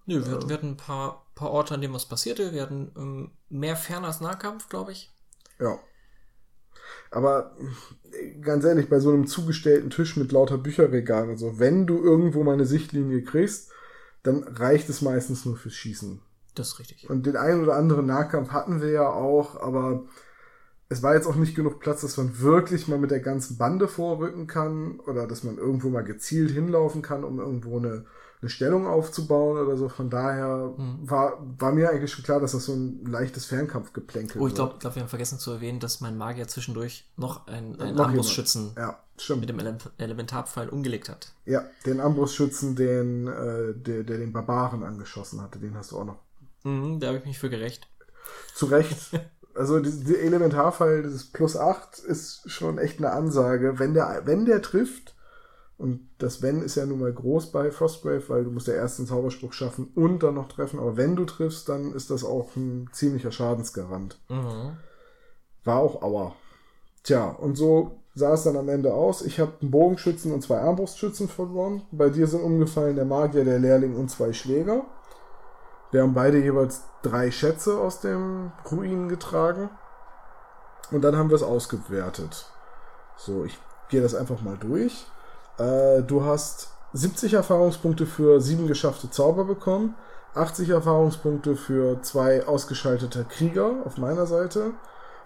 Nö, 0.06 0.26
wir, 0.26 0.32
hatten- 0.32 0.50
wir 0.50 0.56
hatten 0.58 0.70
ein 0.72 0.78
paar, 0.78 1.26
paar 1.36 1.52
Orte, 1.52 1.74
an 1.74 1.82
denen 1.82 1.94
was 1.94 2.08
passierte. 2.08 2.52
Wir 2.54 2.62
hatten 2.64 2.92
ähm, 2.98 3.32
mehr 3.50 3.76
Fern- 3.76 4.06
als 4.06 4.22
Nahkampf, 4.22 4.70
glaube 4.70 4.92
ich. 4.92 5.14
Ja. 5.60 5.80
Aber 7.12 7.56
ganz 8.42 8.64
ehrlich, 8.66 8.90
bei 8.90 9.00
so 9.00 9.10
einem 9.12 9.28
zugestellten 9.28 9.90
Tisch 9.90 10.18
mit 10.18 10.32
lauter 10.32 10.58
Bücherregalen 10.58 11.32
und 11.32 11.38
so, 11.38 11.60
wenn 11.60 11.86
du 11.88 12.02
irgendwo 12.02 12.44
mal 12.44 12.54
eine 12.54 12.66
Sichtlinie 12.66 13.24
kriegst, 13.24 13.72
dann 14.24 14.44
reicht 14.44 14.90
es 14.90 15.02
meistens 15.02 15.46
nur 15.46 15.56
fürs 15.58 15.74
Schießen. 15.76 16.22
Das 16.56 16.70
ist 16.70 16.80
richtig. 16.80 17.10
Und 17.10 17.26
den 17.26 17.38
einen 17.38 17.62
oder 17.64 17.76
anderen 17.76 18.06
Nahkampf 18.08 18.50
hatten 18.50 18.82
wir 18.82 18.90
ja 18.90 19.10
auch, 19.10 19.60
aber 19.62 20.06
es 20.90 21.04
war 21.04 21.16
jetzt 21.16 21.28
auch 21.28 21.36
nicht 21.36 21.56
genug 21.56 21.80
Platz, 21.80 22.02
dass 22.02 22.18
man 22.18 22.40
wirklich 22.40 22.88
mal 22.88 22.98
mit 22.98 23.12
der 23.12 23.20
ganzen 23.20 23.58
Bande 23.58 23.88
vorrücken 23.88 24.48
kann 24.48 25.00
oder 25.02 25.28
dass 25.28 25.44
man 25.44 25.58
irgendwo 25.58 25.90
mal 25.90 26.04
gezielt 26.04 26.52
hinlaufen 26.52 27.02
kann, 27.02 27.26
um 27.26 27.40
irgendwo 27.40 27.78
eine, 27.78 28.06
eine 28.42 28.50
Stellung 28.50 28.88
aufzubauen 28.88 29.58
oder 29.58 29.76
so. 29.76 29.90
Von 29.90 30.10
daher 30.10 30.74
war, 30.78 31.44
war 31.60 31.74
mir 31.74 31.90
eigentlich 31.90 32.12
schon 32.12 32.24
klar, 32.24 32.40
dass 32.40 32.54
das 32.54 32.66
so 32.66 32.74
ein 32.74 33.06
leichtes 33.06 33.46
Fernkampfgeplänkel 33.46 34.42
Oh, 34.42 34.48
ich 34.48 34.56
glaube, 34.56 34.76
glaub, 34.80 34.96
wir 34.96 35.02
haben 35.02 35.10
vergessen 35.10 35.40
zu 35.40 35.52
erwähnen, 35.52 35.82
dass 35.82 36.00
mein 36.00 36.18
Magier 36.18 36.48
zwischendurch 36.48 37.10
noch 37.18 37.48
einen, 37.48 37.80
einen 37.82 38.00
Armbrustschützen 38.00 38.72
Ja, 38.78 38.98
mit 39.36 39.50
dem 39.50 39.60
Ele 39.60 39.78
Elementarpfeil 39.98 40.70
umgelegt 40.70 41.10
hat. 41.10 41.34
Ja, 41.46 41.66
den 41.86 42.00
Ambrusschützen, 42.00 42.78
den, 42.78 43.28
äh, 43.28 43.74
der, 43.76 44.04
der 44.04 44.20
den 44.20 44.32
Barbaren 44.32 44.84
angeschossen 44.84 45.42
hatte, 45.42 45.60
den 45.60 45.76
hast 45.76 45.92
du 45.92 46.00
auch 46.00 46.06
noch. 46.06 46.20
Mhm, 46.64 47.02
da 47.02 47.08
habe 47.08 47.18
ich 47.18 47.26
mich 47.26 47.40
für 47.40 47.50
gerecht. 47.50 47.90
Zu 48.54 48.68
Recht. 48.68 49.12
Also 49.58 49.80
die 49.80 50.16
Elementarfall, 50.16 51.04
dieses 51.04 51.26
Plus 51.26 51.58
8 51.58 52.00
ist 52.00 52.50
schon 52.50 52.78
echt 52.78 53.00
eine 53.00 53.12
Ansage. 53.12 53.80
Wenn 53.80 53.94
der, 53.94 54.22
wenn 54.26 54.46
der 54.46 54.62
trifft, 54.62 55.16
und 55.78 56.10
das 56.18 56.42
Wenn 56.42 56.64
ist 56.64 56.76
ja 56.76 56.86
nun 56.86 57.00
mal 57.00 57.14
groß 57.14 57.52
bei 57.52 57.70
Frostgrave, 57.70 58.30
weil 58.30 58.44
du 58.44 58.52
musst 58.52 58.68
ja 58.68 58.74
erst 58.74 58.98
einen 58.98 59.08
Zauberspruch 59.08 59.54
schaffen 59.54 59.92
und 59.94 60.24
dann 60.24 60.34
noch 60.34 60.48
treffen, 60.48 60.80
aber 60.80 60.98
wenn 60.98 61.16
du 61.16 61.26
triffst, 61.26 61.70
dann 61.70 61.94
ist 61.94 62.10
das 62.10 62.24
auch 62.24 62.56
ein 62.56 62.90
ziemlicher 62.94 63.32
Schadensgarant. 63.32 64.20
Mhm. 64.28 64.78
War 65.64 65.80
auch 65.80 66.02
Aua. 66.02 66.34
Tja, 67.04 67.30
und 67.30 67.56
so 67.56 68.00
sah 68.16 68.34
es 68.34 68.44
dann 68.44 68.58
am 68.58 68.70
Ende 68.70 68.94
aus. 68.94 69.22
Ich 69.22 69.40
habe 69.40 69.54
einen 69.62 69.70
Bogenschützen 69.70 70.34
und 70.34 70.42
zwei 70.42 70.60
Armbrustschützen 70.60 71.30
verloren. 71.30 71.84
Bei 71.92 72.10
dir 72.10 72.26
sind 72.26 72.42
umgefallen 72.42 72.96
der 72.96 73.06
Magier, 73.06 73.46
der 73.46 73.60
Lehrling 73.60 73.96
und 73.96 74.10
zwei 74.10 74.34
Schläger. 74.34 74.86
Wir 75.92 76.02
haben 76.02 76.14
beide 76.14 76.38
jeweils 76.40 76.84
drei 77.02 77.32
Schätze 77.32 77.78
aus 77.78 78.02
dem 78.02 78.52
Ruinen 78.70 79.10
getragen. 79.10 79.70
Und 80.92 81.02
dann 81.02 81.16
haben 81.18 81.30
wir 81.30 81.36
es 81.36 81.44
ausgewertet. 81.44 82.46
So, 83.18 83.46
ich 83.46 83.58
gehe 83.90 84.02
das 84.02 84.16
einfach 84.16 84.42
mal 84.42 84.58
durch. 84.58 85.06
Äh, 85.58 86.02
du 86.04 86.24
hast 86.24 86.70
70 86.94 87.34
Erfahrungspunkte 87.34 88.06
für 88.06 88.40
sieben 88.42 88.68
geschaffte 88.68 89.10
Zauber 89.10 89.46
bekommen, 89.46 89.96
80 90.36 90.70
Erfahrungspunkte 90.70 91.56
für 91.56 92.02
zwei 92.02 92.46
ausgeschaltete 92.46 93.26
Krieger 93.26 93.72
auf 93.86 93.98
meiner 93.98 94.28
Seite 94.28 94.72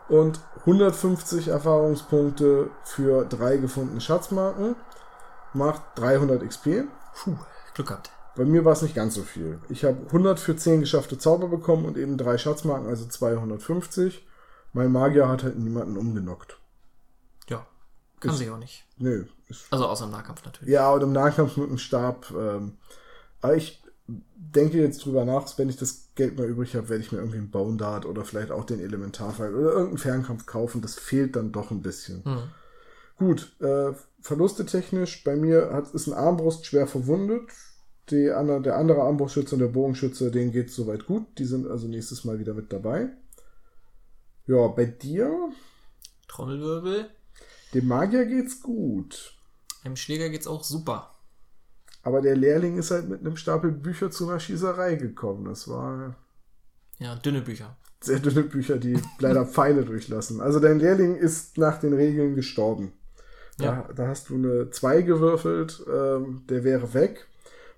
und 0.09 0.39
150 0.61 1.49
Erfahrungspunkte 1.49 2.69
für 2.83 3.25
drei 3.25 3.57
gefundene 3.57 4.01
Schatzmarken. 4.01 4.75
Macht 5.53 5.81
300 5.95 6.47
XP. 6.47 6.85
Puh, 7.13 7.35
Glück 7.73 7.87
gehabt. 7.87 8.11
Bei 8.35 8.45
mir 8.45 8.63
war 8.63 8.73
es 8.73 8.81
nicht 8.81 8.95
ganz 8.95 9.15
so 9.15 9.23
viel. 9.23 9.59
Ich 9.69 9.83
habe 9.83 9.97
100 10.07 10.39
für 10.39 10.55
10 10.55 10.79
geschaffte 10.81 11.17
Zauber 11.17 11.47
bekommen 11.49 11.85
und 11.85 11.97
eben 11.97 12.17
drei 12.17 12.37
Schatzmarken, 12.37 12.87
also 12.87 13.05
250. 13.05 14.25
Mein 14.73 14.91
Magier 14.91 15.27
hat 15.27 15.43
halt 15.43 15.57
niemanden 15.59 15.97
umgenockt. 15.97 16.57
Ja, 17.49 17.67
kann 18.21 18.31
Ist- 18.31 18.37
sich 18.37 18.49
auch 18.49 18.57
nicht. 18.57 18.85
Nö. 18.97 19.25
Also 19.69 19.85
außer 19.87 20.05
im 20.05 20.11
Nahkampf 20.11 20.45
natürlich. 20.45 20.71
ja, 20.73 20.89
und 20.91 21.01
im 21.03 21.11
Nahkampf 21.11 21.57
mit 21.57 21.69
dem 21.69 21.77
Stab. 21.77 22.31
Ähm, 22.31 22.77
aber 23.41 23.55
ich 23.57 23.83
denke 24.07 24.77
jetzt 24.77 25.03
drüber 25.05 25.25
nach, 25.25 25.57
wenn 25.57 25.67
ich 25.69 25.75
das 25.77 26.09
Geld 26.15 26.37
mal 26.37 26.47
übrig 26.47 26.75
habe, 26.75 26.87
werde 26.89 27.03
ich 27.03 27.11
mir 27.11 27.17
irgendwie 27.19 27.37
einen 27.37 27.51
Bone 27.51 27.75
Dart 27.77 28.05
oder 28.05 28.23
vielleicht 28.23 28.51
auch 28.51 28.63
den 28.63 28.79
Elementarfall 28.79 29.53
oder 29.53 29.71
irgendeinen 29.71 29.97
Fernkampf 29.97 30.45
kaufen. 30.45 30.81
Das 30.81 30.95
fehlt 30.95 31.35
dann 31.35 31.51
doch 31.51 31.71
ein 31.71 31.81
bisschen. 31.81 32.21
Mhm. 32.23 32.43
Gut, 33.17 33.55
äh, 33.61 33.91
Verluste 34.21 34.65
technisch, 34.65 35.23
bei 35.25 35.35
mir 35.35 35.71
hat, 35.73 35.93
ist 35.93 36.07
ein 36.07 36.13
Armbrust 36.13 36.65
schwer 36.65 36.87
verwundet. 36.87 37.49
Die 38.11 38.29
andere, 38.29 38.61
der 38.61 38.75
andere 38.77 39.01
Armbrustschütze 39.01 39.55
und 39.55 39.59
der 39.61 39.67
Bogenschütze, 39.69 40.31
denen 40.31 40.51
geht 40.51 40.69
soweit 40.69 41.05
gut. 41.05 41.25
Die 41.37 41.45
sind 41.45 41.65
also 41.67 41.87
nächstes 41.87 42.25
Mal 42.25 42.39
wieder 42.39 42.53
mit 42.53 42.71
dabei. 42.73 43.09
Ja, 44.47 44.67
bei 44.67 44.85
dir, 44.85 45.31
Trommelwirbel. 46.27 47.09
dem 47.73 47.87
Magier 47.87 48.25
geht's 48.25 48.61
gut. 48.61 49.33
Dem 49.85 49.95
Schläger 49.95 50.29
geht's 50.29 50.47
auch 50.47 50.63
super. 50.63 51.11
Aber 52.03 52.21
der 52.21 52.35
Lehrling 52.35 52.77
ist 52.77 52.91
halt 52.91 53.07
mit 53.07 53.21
einem 53.21 53.37
Stapel 53.37 53.71
Bücher 53.71 54.11
zu 54.11 54.27
einer 54.27 54.39
Schießerei 54.39 54.95
gekommen. 54.95 55.45
Das 55.45 55.67
war 55.67 56.15
Ja, 56.97 57.15
dünne 57.15 57.41
Bücher. 57.41 57.77
sehr 58.01 58.19
dünne 58.19 58.43
Bücher, 58.43 58.77
die 58.77 58.99
leider 59.19 59.45
Pfeile 59.45 59.85
durchlassen. 59.85 60.41
Also 60.41 60.59
dein 60.59 60.79
Lehrling 60.79 61.15
ist 61.15 61.57
nach 61.57 61.79
den 61.79 61.93
Regeln 61.93 62.35
gestorben. 62.35 62.91
Da, 63.57 63.63
Ja. 63.65 63.89
da 63.95 64.07
hast 64.07 64.29
du 64.29 64.35
eine 64.35 64.69
2 64.71 65.03
gewürfelt, 65.03 65.85
ähm, 65.87 66.43
der 66.49 66.63
wäre 66.63 66.93
weg. 66.93 67.27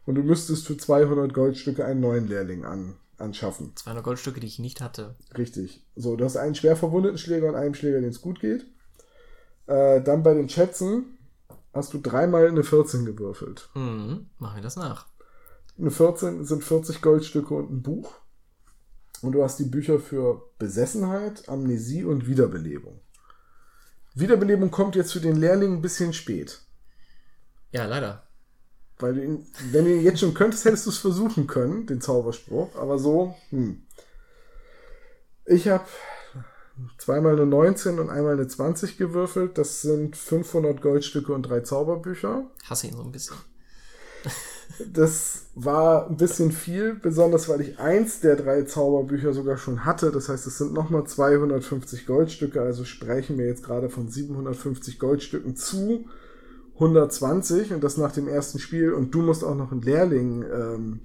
Und 0.06 0.16
du 0.16 0.24
müsstest 0.24 0.68
für 0.68 0.78
200 0.78 1.34
Goldstücke 1.34 1.86
einen 1.86 2.02
neuen 2.02 2.28
Lehrling 2.28 2.66
an, 2.66 2.96
anschaffen. 3.18 3.72
200 3.76 4.04
Goldstücke, 4.04 4.39
die 4.39 4.48
ich 4.48 4.60
nicht 4.60 4.82
hatte. 4.82 5.16
Richtig. 5.38 5.86
So, 5.96 6.16
du 6.16 6.26
hast 6.26 6.36
einen 6.36 6.56
schwer 6.56 6.76
verwundeten 6.76 7.18
Schläger 7.18 7.48
und 7.48 7.56
einen 7.56 7.76
Schläger, 7.76 8.02
den 8.02 8.10
es 8.10 8.22
gut 8.22 8.39
geht. 8.39 8.66
Äh, 9.68 10.02
dann 10.02 10.24
bei 10.24 10.34
den 10.34 10.50
Schätzen 10.50 11.18
hast 11.74 11.94
du 11.94 12.00
dreimal 12.00 12.48
eine 12.48 12.63
14 12.63 13.06
gewürfelt. 13.06 13.70
Mhm. 13.76 14.28
Machen 14.39 14.58
wir 14.58 14.63
das 14.63 14.76
nach. 14.76 15.08
Eine 15.78 15.92
14 15.92 16.46
sind 16.46 16.63
40 16.63 17.02
Goldstücke 17.02 17.54
und 17.54 17.72
ein 17.72 17.82
Buch. 17.82 18.13
Und 19.22 19.32
du 19.32 19.44
hast 19.44 19.58
die 19.58 19.63
Bücher 19.63 20.00
für 20.00 20.50
Besessenheit, 20.60 21.48
Amnesie 21.48 22.04
und 22.04 22.28
Wiederbelebung. 22.28 23.00
Wiederbelebung 24.16 24.70
kommt 24.70 24.96
jetzt 24.96 25.13
für 25.13 25.22
den 25.22 25.38
Lehrling 25.38 25.74
ein 25.74 25.82
bisschen 25.82 26.13
spät. 26.13 26.62
Ja, 27.72 27.86
leider. 27.86 28.23
Weil 29.04 29.16
du 29.16 29.24
ihn, 29.26 29.46
wenn 29.72 29.84
du 29.84 29.94
ihn 29.94 30.02
jetzt 30.02 30.22
schon 30.22 30.34
könntest, 30.34 30.63
hättest 30.63 30.86
du 30.86 30.89
es 30.92 30.98
versuchen 30.98 31.46
können, 31.46 31.86
den 31.88 32.00
Zauberspruch. 32.00 32.74
Aber 32.78 32.98
so, 32.98 33.36
hm. 33.50 33.82
Ich 35.46 35.68
habe 35.68 35.84
zweimal 36.98 37.34
eine 37.34 37.46
19 37.46 38.00
und 38.00 38.10
einmal 38.10 38.36
eine 38.36 38.48
20 38.48 38.96
gewürfelt. 38.98 39.58
Das 39.58 39.82
sind 39.82 40.16
500 40.16 40.82
Goldstücke 40.82 41.34
und 41.34 41.44
drei 41.44 41.60
Zauberbücher. 41.60 42.50
Hasse 42.63 42.88
ihn 42.88 42.96
so 42.96 43.04
ein 43.04 43.12
bisschen. 43.12 43.36
Das 44.94 45.48
war 45.54 46.08
ein 46.08 46.16
bisschen 46.16 46.54
viel, 46.54 46.96
besonders 46.96 47.50
weil 47.50 47.60
ich 47.60 47.80
eins 47.80 48.22
der 48.22 48.38
drei 48.38 48.63
Zauberbücher 48.63 49.34
sogar 49.34 49.58
schon 49.58 49.84
hatte. 49.84 50.12
Das 50.12 50.30
heißt, 50.30 50.48
es 50.48 50.58
sind 50.58 50.72
nochmal 50.72 51.04
250 51.04 52.06
Goldstücke, 52.06 52.62
also 52.62 52.86
sprechen 52.86 53.38
wir 53.38 53.48
jetzt 53.48 53.66
gerade 53.66 53.89
von 53.89 54.08
750 54.08 54.98
Goldstücken 54.98 55.58
zu 55.58 56.06
120 56.76 57.74
und 57.74 57.84
das 57.84 57.98
nach 57.98 58.12
dem 58.12 58.28
ersten 58.28 58.60
Spiel. 58.60 58.94
Und 58.94 59.14
du 59.14 59.22
musst 59.22 59.44
auch 59.44 59.56
noch 59.56 59.72
einen 59.72 59.82
Lehrling 59.82 60.44
ähm, 60.44 61.00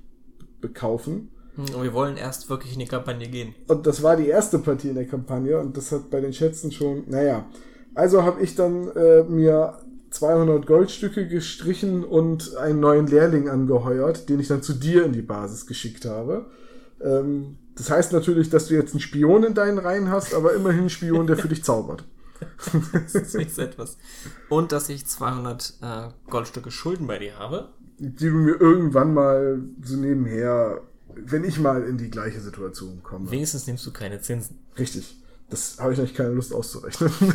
bekaufen. 0.60 1.30
Und 1.56 1.74
hm, 1.74 1.82
wir 1.82 1.92
wollen 1.92 2.16
erst 2.16 2.48
wirklich 2.48 2.72
in 2.74 2.80
die 2.80 2.86
Kampagne 2.86 3.28
gehen. 3.28 3.54
Und 3.66 3.86
das 3.86 4.02
war 4.02 4.16
die 4.16 4.28
erste 4.28 4.58
Partie 4.58 4.88
in 4.88 4.94
der 4.94 5.06
Kampagne 5.06 5.58
und 5.58 5.76
das 5.76 5.92
hat 5.92 6.10
bei 6.10 6.20
den 6.20 6.32
Schätzen 6.32 6.72
schon, 6.72 7.04
naja. 7.08 7.46
Also 7.94 8.22
habe 8.22 8.42
ich 8.42 8.54
dann 8.54 8.88
äh, 8.92 9.24
mir 9.24 9.78
200 10.10 10.66
Goldstücke 10.66 11.26
gestrichen 11.26 12.04
und 12.04 12.56
einen 12.56 12.80
neuen 12.80 13.06
Lehrling 13.06 13.48
angeheuert, 13.48 14.28
den 14.28 14.40
ich 14.40 14.48
dann 14.48 14.62
zu 14.62 14.72
dir 14.72 15.04
in 15.04 15.12
die 15.12 15.22
Basis 15.22 15.66
geschickt 15.66 16.04
habe. 16.04 16.46
Ähm, 17.02 17.56
das 17.76 17.90
heißt 17.90 18.12
natürlich, 18.12 18.50
dass 18.50 18.68
du 18.68 18.74
jetzt 18.74 18.92
einen 18.92 19.00
Spion 19.00 19.44
in 19.44 19.54
deinen 19.54 19.78
Reihen 19.78 20.10
hast, 20.10 20.34
aber 20.34 20.54
immerhin 20.54 20.80
einen 20.80 20.90
Spion, 20.90 21.26
der 21.26 21.36
für 21.36 21.48
dich 21.48 21.64
zaubert. 21.64 22.04
Das 22.92 23.14
ist 23.14 23.34
nichts 23.34 23.58
etwas. 23.58 23.96
Und 24.48 24.72
dass 24.72 24.88
ich 24.88 25.06
200 25.06 25.74
äh, 25.80 26.08
Goldstücke 26.30 26.70
Schulden 26.70 27.06
bei 27.06 27.18
dir 27.18 27.38
habe. 27.38 27.70
Die 27.98 28.28
du 28.28 28.36
mir 28.36 28.60
irgendwann 28.60 29.12
mal 29.12 29.60
so 29.82 29.96
nebenher, 29.96 30.82
wenn 31.14 31.44
ich 31.44 31.58
mal 31.58 31.82
in 31.82 31.98
die 31.98 32.10
gleiche 32.10 32.40
Situation 32.40 33.02
komme. 33.02 33.30
Wenigstens 33.30 33.66
nimmst 33.66 33.84
du 33.86 33.92
keine 33.92 34.20
Zinsen. 34.20 34.58
Richtig. 34.78 35.16
Das 35.50 35.78
habe 35.78 35.92
ich 35.92 35.98
eigentlich 35.98 36.14
keine 36.14 36.30
Lust 36.30 36.52
auszurechnen. 36.52 37.10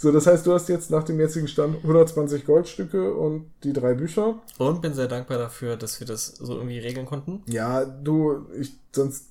So, 0.00 0.10
das 0.10 0.26
heißt, 0.26 0.46
du 0.46 0.54
hast 0.54 0.70
jetzt 0.70 0.90
nach 0.90 1.02
dem 1.02 1.20
jetzigen 1.20 1.46
Stand 1.46 1.76
120 1.76 2.46
Goldstücke 2.46 3.12
und 3.12 3.50
die 3.64 3.74
drei 3.74 3.92
Bücher. 3.92 4.40
Und 4.56 4.80
bin 4.80 4.94
sehr 4.94 5.08
dankbar 5.08 5.36
dafür, 5.36 5.76
dass 5.76 6.00
wir 6.00 6.06
das 6.06 6.26
so 6.26 6.54
irgendwie 6.54 6.78
regeln 6.78 7.04
konnten. 7.04 7.42
Ja, 7.44 7.84
du, 7.84 8.46
ich, 8.58 8.72
sonst, 8.92 9.26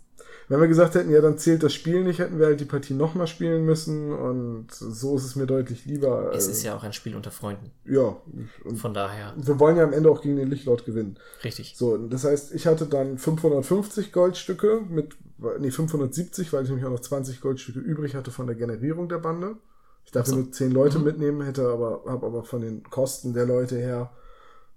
wenn 0.49 0.59
wir 0.59 0.67
gesagt 0.67 0.95
hätten, 0.95 1.11
ja, 1.11 1.21
dann 1.21 1.37
zählt 1.37 1.61
das 1.61 1.75
Spiel 1.75 2.03
nicht, 2.03 2.17
hätten 2.17 2.39
wir 2.39 2.47
halt 2.47 2.59
die 2.59 2.65
Partie 2.65 2.95
nochmal 2.95 3.27
spielen 3.27 3.65
müssen 3.65 4.11
und 4.11 4.71
so 4.71 5.15
ist 5.15 5.23
es 5.23 5.35
mir 5.35 5.45
deutlich 5.45 5.85
lieber. 5.85 6.31
Es 6.33 6.47
ist 6.47 6.63
ja 6.63 6.75
auch 6.75 6.83
ein 6.83 6.91
Spiel 6.91 7.15
unter 7.15 7.29
Freunden. 7.29 7.71
Ja. 7.85 8.17
Und 8.65 8.77
von 8.77 8.95
daher. 8.95 9.35
Wir 9.37 9.59
wollen 9.59 9.77
ja 9.77 9.83
am 9.83 9.93
Ende 9.93 10.09
auch 10.09 10.21
gegen 10.21 10.37
den 10.37 10.49
Lichtlord 10.49 10.85
gewinnen. 10.85 11.19
Richtig. 11.43 11.75
So, 11.77 11.95
das 11.97 12.23
heißt, 12.23 12.55
ich 12.55 12.65
hatte 12.65 12.87
dann 12.87 13.19
550 13.19 14.11
Goldstücke 14.11 14.81
mit, 14.89 15.15
nee, 15.59 15.69
570, 15.69 16.51
weil 16.51 16.63
ich 16.63 16.69
nämlich 16.69 16.85
auch 16.87 16.91
noch 16.91 16.99
20 16.99 17.41
Goldstücke 17.41 17.79
übrig 17.79 18.15
hatte 18.15 18.31
von 18.31 18.47
der 18.47 18.55
Generierung 18.55 19.07
der 19.07 19.19
Bande. 19.19 19.55
Ich 20.03 20.11
darf 20.11 20.25
also, 20.25 20.37
nur 20.37 20.51
zehn 20.51 20.71
Leute 20.71 20.97
mhm. 20.97 21.05
mitnehmen, 21.05 21.41
hätte 21.43 21.67
aber, 21.67 22.01
habe 22.07 22.25
aber 22.25 22.43
von 22.43 22.61
den 22.61 22.81
Kosten 22.89 23.35
der 23.35 23.45
Leute 23.45 23.77
her, 23.77 24.11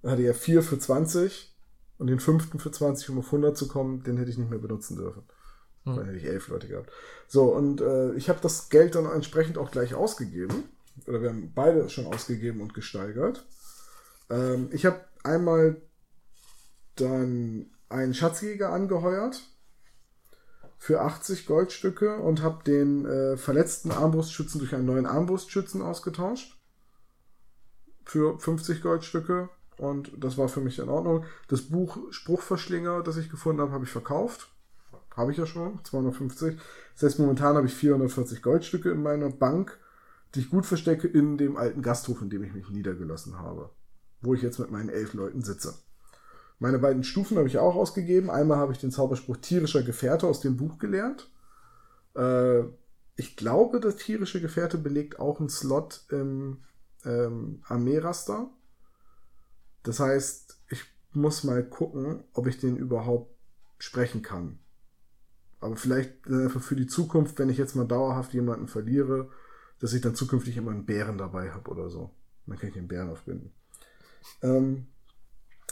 hatte 0.04 0.20
ja 0.20 0.35
vier 0.35 0.62
für 0.62 0.78
20 0.78 1.50
und 1.96 2.08
den 2.08 2.20
fünften 2.20 2.58
für 2.58 2.70
20, 2.70 3.08
um 3.08 3.20
auf 3.20 3.26
100 3.26 3.56
zu 3.56 3.68
kommen, 3.68 4.02
den 4.02 4.18
hätte 4.18 4.30
ich 4.30 4.37
nicht 4.37 4.50
mehr 4.50 4.58
benutzen 4.58 4.96
dürfen. 4.96 5.22
Mhm. 5.85 5.97
Dann 5.97 6.05
hätte 6.07 6.18
ich 6.18 6.25
elf 6.25 6.49
Leute 6.49 6.68
gehabt. 6.68 6.90
So, 7.29 7.55
und 7.55 7.81
äh, 7.81 8.14
ich 8.14 8.29
habe 8.29 8.40
das 8.42 8.68
Geld 8.68 8.95
dann 8.95 9.07
entsprechend 9.07 9.59
auch 9.59 9.71
gleich 9.71 9.95
ausgegeben. 9.95 10.64
Oder 11.07 11.23
wir 11.23 11.31
haben 11.31 11.53
beide 11.55 11.88
schon 11.88 12.07
ausgegeben 12.07 12.61
und 12.61 12.75
gesteigert. 12.75 13.47
Ähm, 14.31 14.68
ich 14.73 14.87
habe 14.87 15.01
einmal 15.25 15.81
dann 16.97 17.71
einen 17.88 18.14
Schatzjäger 18.14 18.71
angeheuert 18.71 19.42
für 20.79 21.01
80 21.01 21.47
Goldstücke 21.47 22.16
und 22.16 22.42
habe 22.42 22.64
den 22.64 23.07
äh, 23.07 23.37
verletzten 23.37 23.92
Armbrustschützen 23.92 24.59
durch 24.59 24.75
einen 24.75 24.87
neuen 24.87 25.07
Armbrustschützen 25.07 25.81
ausgetauscht. 25.81 26.59
Für 28.05 28.38
50 28.38 28.83
Goldstücke. 28.83 29.49
Und 29.79 30.12
das 30.16 30.37
war 30.38 30.49
für 30.49 30.61
mich 30.61 30.79
in 30.79 30.88
Ordnung. 30.88 31.25
Das 31.49 31.62
Buch 31.62 31.99
Spruchverschlinger, 32.11 33.03
das 33.03 33.16
ich 33.16 33.31
gefunden 33.31 33.62
habe, 33.62 33.73
habe 33.73 33.85
ich 33.85 33.90
verkauft. 33.90 34.53
Habe 35.16 35.33
ich 35.33 35.38
ja 35.38 35.46
schon, 35.46 35.81
250. 35.85 36.59
Das 36.94 37.03
heißt, 37.03 37.18
momentan 37.18 37.57
habe 37.57 37.66
ich 37.66 37.75
440 37.75 38.42
Goldstücke 38.42 38.90
in 38.90 39.03
meiner 39.03 39.31
Bank, 39.31 39.79
die 40.35 40.40
ich 40.40 40.51
gut 40.51 40.66
verstecke 40.66 41.07
in 41.07 41.37
dem 41.37 41.57
alten 41.57 41.83
Gasthof, 41.83 42.22
in 42.22 42.31
dem 42.31 42.42
ich 42.42 42.55
mich 42.55 42.70
niedergelassen 42.70 43.38
habe. 43.38 43.70
Wo 44.22 44.35
ich 44.35 44.42
jetzt 44.42 44.59
mit 44.59 44.70
meinen 44.70 44.88
elf 44.88 45.14
Leuten 45.14 45.42
sitze. 45.42 45.75
Meine 46.59 46.79
beiden 46.79 47.03
Stufen 47.03 47.37
habe 47.38 47.48
ich 47.48 47.59
auch 47.59 47.75
ausgegeben. 47.75 48.31
Einmal 48.31 48.59
habe 48.59 48.72
ich 48.72 48.79
den 48.79 48.92
Zauberspruch 48.92 49.37
tierischer 49.38 49.83
Gefährte 49.83 50.27
aus 50.27 50.40
dem 50.40 50.57
Buch 50.57 50.79
gelernt. 50.79 51.29
Äh, 52.14 52.61
ich 53.16 53.37
glaube, 53.37 53.81
das 53.81 53.96
tierische 53.96 54.40
Gefährte 54.40 54.79
belegt 54.79 55.18
auch 55.18 55.40
einen 55.40 55.48
Slot 55.48 56.05
im 56.11 56.59
ähm, 57.05 57.62
Armeeraster. 57.66 58.48
Das 59.83 60.01
heißt, 60.01 60.61
ich 60.70 60.85
muss 61.12 61.44
mal 61.44 61.64
gucken, 61.64 62.22
ob 62.33 62.46
ich 62.46 62.59
den 62.59 62.77
überhaupt 62.77 63.35
sprechen 63.79 64.22
kann. 64.22 64.59
Aber 65.62 65.77
vielleicht 65.77 66.27
äh, 66.27 66.48
für 66.48 66.77
die 66.77 66.87
Zukunft, 66.87 67.38
wenn 67.38 67.48
ich 67.48 67.59
jetzt 67.59 67.77
mal 67.77 67.87
dauerhaft 67.87 68.35
jemanden 68.35 68.68
verliere, 68.68 69.31
dass 69.79 69.92
ich 69.92 70.01
dann 70.01 70.14
zukünftig 70.14 70.57
immer 70.57 70.72
einen 70.72 70.87
Bären 70.87 71.18
dabei 71.18 71.53
habe 71.53 71.70
oder 71.70 71.88
so. 71.88 72.11
Dann 72.46 72.59
kann 72.59 72.68
ich 72.68 72.75
den 72.75 72.88
Bären 72.88 73.11
aufbinden. 73.11 73.53
Ähm, 74.42 74.88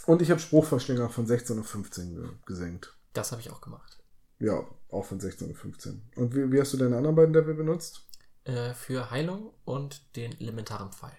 und 0.06 0.22
ich 0.22 0.30
habe 0.30 0.40
Spruchverschlinger 0.40 1.08
von 1.10 1.26
16 1.26 1.58
auf 1.58 1.66
15 1.66 2.14
ge 2.14 2.28
gesenkt. 2.46 2.96
Das 3.12 3.32
habe 3.32 3.40
ich 3.40 3.50
auch 3.50 3.60
gemacht. 3.60 4.02
Ja, 4.38 4.64
auch 4.88 5.04
von 5.04 5.20
16 5.20 5.50
auf 5.50 5.58
15. 5.58 6.10
Und 6.16 6.34
wie, 6.34 6.50
wie 6.50 6.60
hast 6.60 6.72
du 6.72 6.76
deine 6.76 6.96
anderen 6.96 7.16
beiden 7.16 7.34
Level 7.34 7.54
benutzt? 7.54 8.06
Äh, 8.44 8.72
für 8.74 9.10
Heilung 9.10 9.52
und 9.64 10.16
den 10.16 10.38
elementaren 10.40 10.92
Pfeil. 10.92 11.16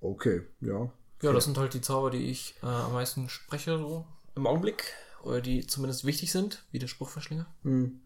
Okay, 0.00 0.42
ja. 0.60 0.90
Ja, 1.22 1.32
das 1.32 1.44
sind 1.44 1.56
halt 1.56 1.72
die 1.72 1.80
Zauber, 1.80 2.10
die 2.10 2.30
ich 2.30 2.56
äh, 2.62 2.66
am 2.66 2.92
meisten 2.92 3.28
spreche, 3.28 3.78
so 3.78 4.06
im 4.34 4.46
Augenblick. 4.46 4.92
Oder 5.24 5.40
die 5.40 5.66
zumindest 5.66 6.04
wichtig 6.04 6.30
sind, 6.30 6.64
wie 6.70 6.78
der 6.78 6.86
Spruchverschlinger. 6.86 7.46
Hm. 7.62 8.00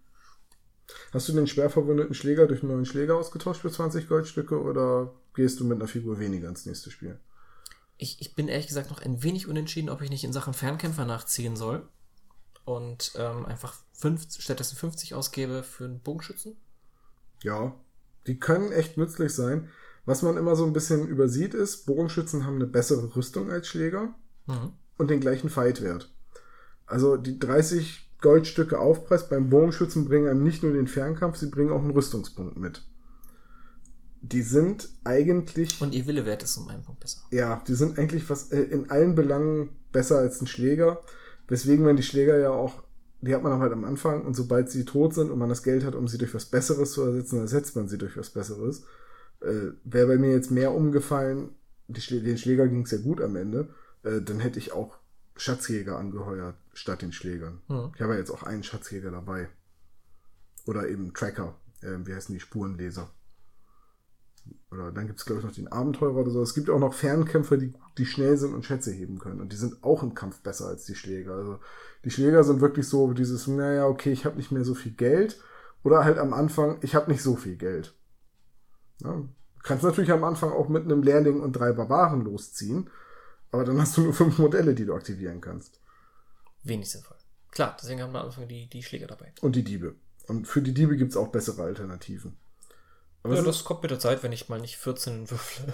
Hast 1.12 1.28
du 1.28 1.32
den 1.32 1.46
schwer 1.46 1.68
verwundeten 1.68 2.14
Schläger 2.14 2.46
durch 2.46 2.62
einen 2.62 2.72
neuen 2.72 2.86
Schläger 2.86 3.16
ausgetauscht 3.16 3.60
für 3.60 3.70
20 3.70 4.08
Goldstücke 4.08 4.60
oder 4.60 5.12
gehst 5.34 5.60
du 5.60 5.64
mit 5.64 5.78
einer 5.78 5.88
Figur 5.88 6.18
weniger 6.18 6.48
ins 6.48 6.64
nächste 6.64 6.90
Spiel? 6.90 7.18
ich, 7.98 8.20
ich 8.20 8.34
bin 8.34 8.48
ehrlich 8.48 8.68
gesagt 8.68 8.90
noch 8.90 9.02
ein 9.02 9.22
wenig 9.22 9.48
unentschieden, 9.48 9.90
ob 9.90 10.00
ich 10.00 10.10
nicht 10.10 10.24
in 10.24 10.32
Sachen 10.32 10.54
Fernkämpfer 10.54 11.04
nachziehen 11.04 11.56
soll 11.56 11.86
und 12.64 13.12
ähm, 13.16 13.44
einfach 13.44 13.74
fünf, 13.92 14.26
stattdessen 14.38 14.76
50 14.76 15.14
ausgebe 15.14 15.64
für 15.64 15.84
einen 15.84 16.00
Bogenschützen. 16.00 16.56
Ja, 17.42 17.74
die 18.26 18.38
können 18.38 18.72
echt 18.72 18.96
nützlich 18.96 19.34
sein. 19.34 19.68
Was 20.06 20.22
man 20.22 20.36
immer 20.36 20.56
so 20.56 20.64
ein 20.64 20.72
bisschen 20.72 21.06
übersieht 21.06 21.54
ist, 21.54 21.86
Bogenschützen 21.86 22.46
haben 22.46 22.56
eine 22.56 22.66
bessere 22.66 23.14
Rüstung 23.14 23.50
als 23.50 23.66
Schläger 23.66 24.14
mhm. 24.46 24.72
und 24.96 25.10
den 25.10 25.20
gleichen 25.20 25.50
Fightwert. 25.50 26.10
Also 26.88 27.16
die 27.16 27.38
30 27.38 28.10
Goldstücke 28.20 28.78
Aufpreis 28.78 29.28
beim 29.28 29.48
Bogenschützen 29.48 30.06
bringen 30.06 30.26
einem 30.26 30.42
nicht 30.42 30.62
nur 30.62 30.72
den 30.72 30.88
Fernkampf, 30.88 31.36
sie 31.36 31.50
bringen 31.50 31.70
auch 31.70 31.80
einen 31.80 31.90
Rüstungspunkt 31.90 32.58
mit 32.58 32.82
die 34.22 34.42
sind 34.42 34.88
eigentlich. 35.04 35.80
Und 35.80 35.94
ihr 35.94 36.06
Willewert 36.06 36.42
ist 36.42 36.56
um 36.56 36.68
einen 36.68 36.82
Punkt 36.82 37.00
besser. 37.00 37.20
Ja, 37.30 37.62
die 37.66 37.74
sind 37.74 37.98
eigentlich 37.98 38.28
was 38.28 38.50
äh, 38.52 38.60
in 38.60 38.90
allen 38.90 39.14
Belangen 39.14 39.70
besser 39.92 40.18
als 40.18 40.40
ein 40.40 40.46
Schläger. 40.46 41.00
Weswegen 41.46 41.84
man 41.84 41.96
die 41.96 42.02
Schläger 42.02 42.38
ja 42.38 42.50
auch, 42.50 42.82
die 43.20 43.34
hat 43.34 43.42
man 43.42 43.58
halt 43.58 43.72
am 43.72 43.84
Anfang 43.84 44.24
und 44.24 44.34
sobald 44.34 44.70
sie 44.70 44.84
tot 44.84 45.14
sind 45.14 45.30
und 45.30 45.38
man 45.38 45.48
das 45.48 45.62
Geld 45.62 45.84
hat, 45.84 45.94
um 45.94 46.08
sie 46.08 46.18
durch 46.18 46.34
was 46.34 46.46
Besseres 46.46 46.92
zu 46.92 47.02
ersetzen, 47.02 47.40
ersetzt 47.40 47.74
man 47.74 47.88
sie 47.88 47.98
durch 47.98 48.16
was 48.16 48.30
Besseres. 48.30 48.84
Äh, 49.40 49.72
Wäre 49.84 50.08
bei 50.08 50.18
mir 50.18 50.32
jetzt 50.32 50.50
mehr 50.50 50.74
umgefallen, 50.74 51.50
die 51.86 52.00
den 52.22 52.38
Schläger 52.38 52.68
ging 52.68 52.82
es 52.82 52.90
ja 52.90 52.98
gut 52.98 53.20
am 53.20 53.36
Ende, 53.36 53.70
äh, 54.02 54.20
dann 54.20 54.40
hätte 54.40 54.58
ich 54.58 54.72
auch 54.72 54.98
Schatzjäger 55.38 55.98
angeheuert 55.98 56.56
statt 56.74 57.02
den 57.02 57.12
Schlägern. 57.12 57.60
Hm. 57.68 57.92
Ich 57.94 58.02
habe 58.02 58.14
ja 58.14 58.18
jetzt 58.18 58.30
auch 58.30 58.42
einen 58.42 58.62
Schatzjäger 58.62 59.10
dabei. 59.10 59.48
Oder 60.66 60.88
eben 60.88 61.14
Tracker. 61.14 61.54
Äh, 61.80 61.98
wie 62.04 62.14
heißen 62.14 62.34
die 62.34 62.40
Spurenleser? 62.40 63.08
Oder 64.70 64.92
dann 64.92 65.06
gibt 65.06 65.18
es, 65.18 65.24
glaube 65.24 65.40
ich, 65.40 65.46
noch 65.46 65.54
den 65.54 65.68
Abenteurer 65.68 66.16
oder 66.16 66.30
so. 66.30 66.42
Es 66.42 66.54
gibt 66.54 66.68
auch 66.70 66.78
noch 66.78 66.94
Fernkämpfer, 66.94 67.56
die, 67.56 67.72
die 67.96 68.06
schnell 68.06 68.36
sind 68.36 68.54
und 68.54 68.64
Schätze 68.64 68.92
heben 68.92 69.18
können. 69.18 69.40
Und 69.40 69.52
die 69.52 69.56
sind 69.56 69.82
auch 69.82 70.02
im 70.02 70.14
Kampf 70.14 70.40
besser 70.42 70.66
als 70.66 70.84
die 70.84 70.94
Schläger. 70.94 71.34
Also 71.34 71.58
die 72.04 72.10
Schläger 72.10 72.44
sind 72.44 72.60
wirklich 72.60 72.86
so 72.86 73.12
dieses, 73.12 73.46
naja, 73.46 73.86
okay, 73.86 74.12
ich 74.12 74.24
habe 74.24 74.36
nicht 74.36 74.52
mehr 74.52 74.64
so 74.64 74.74
viel 74.74 74.92
Geld. 74.92 75.40
Oder 75.84 76.04
halt 76.04 76.18
am 76.18 76.32
Anfang, 76.32 76.78
ich 76.82 76.94
habe 76.94 77.10
nicht 77.10 77.22
so 77.22 77.36
viel 77.36 77.56
Geld. 77.56 77.94
Ja, 79.02 79.12
du 79.12 79.28
kannst 79.62 79.84
natürlich 79.84 80.10
am 80.10 80.24
Anfang 80.24 80.50
auch 80.50 80.68
mit 80.68 80.84
einem 80.84 81.02
Lehrling 81.02 81.40
und 81.40 81.52
drei 81.52 81.72
Barbaren 81.72 82.22
losziehen. 82.22 82.90
Aber 83.50 83.64
dann 83.64 83.80
hast 83.80 83.96
du 83.96 84.02
nur 84.02 84.12
fünf 84.14 84.38
Modelle, 84.38 84.74
die 84.74 84.84
du 84.84 84.94
aktivieren 84.94 85.40
kannst. 85.40 85.80
Wenig 86.64 86.90
sinnvoll. 86.90 87.16
Klar, 87.50 87.76
deswegen 87.80 88.02
haben 88.02 88.12
wir 88.12 88.20
am 88.20 88.26
Anfang 88.26 88.46
die, 88.48 88.68
die 88.68 88.82
Schläger 88.82 89.06
dabei. 89.06 89.32
Und 89.40 89.56
die 89.56 89.64
Diebe. 89.64 89.94
Und 90.26 90.46
für 90.46 90.60
die 90.60 90.74
Diebe 90.74 90.96
gibt 90.96 91.12
es 91.12 91.16
auch 91.16 91.28
bessere 91.28 91.62
Alternativen. 91.62 92.36
Aber 93.22 93.34
ja, 93.34 93.42
das 93.42 93.64
kommt 93.64 93.82
mit 93.82 93.90
der 93.90 93.98
Zeit, 93.98 94.22
wenn 94.22 94.32
ich 94.32 94.48
mal 94.48 94.60
nicht 94.60 94.76
14 94.76 95.30
würfle. 95.30 95.72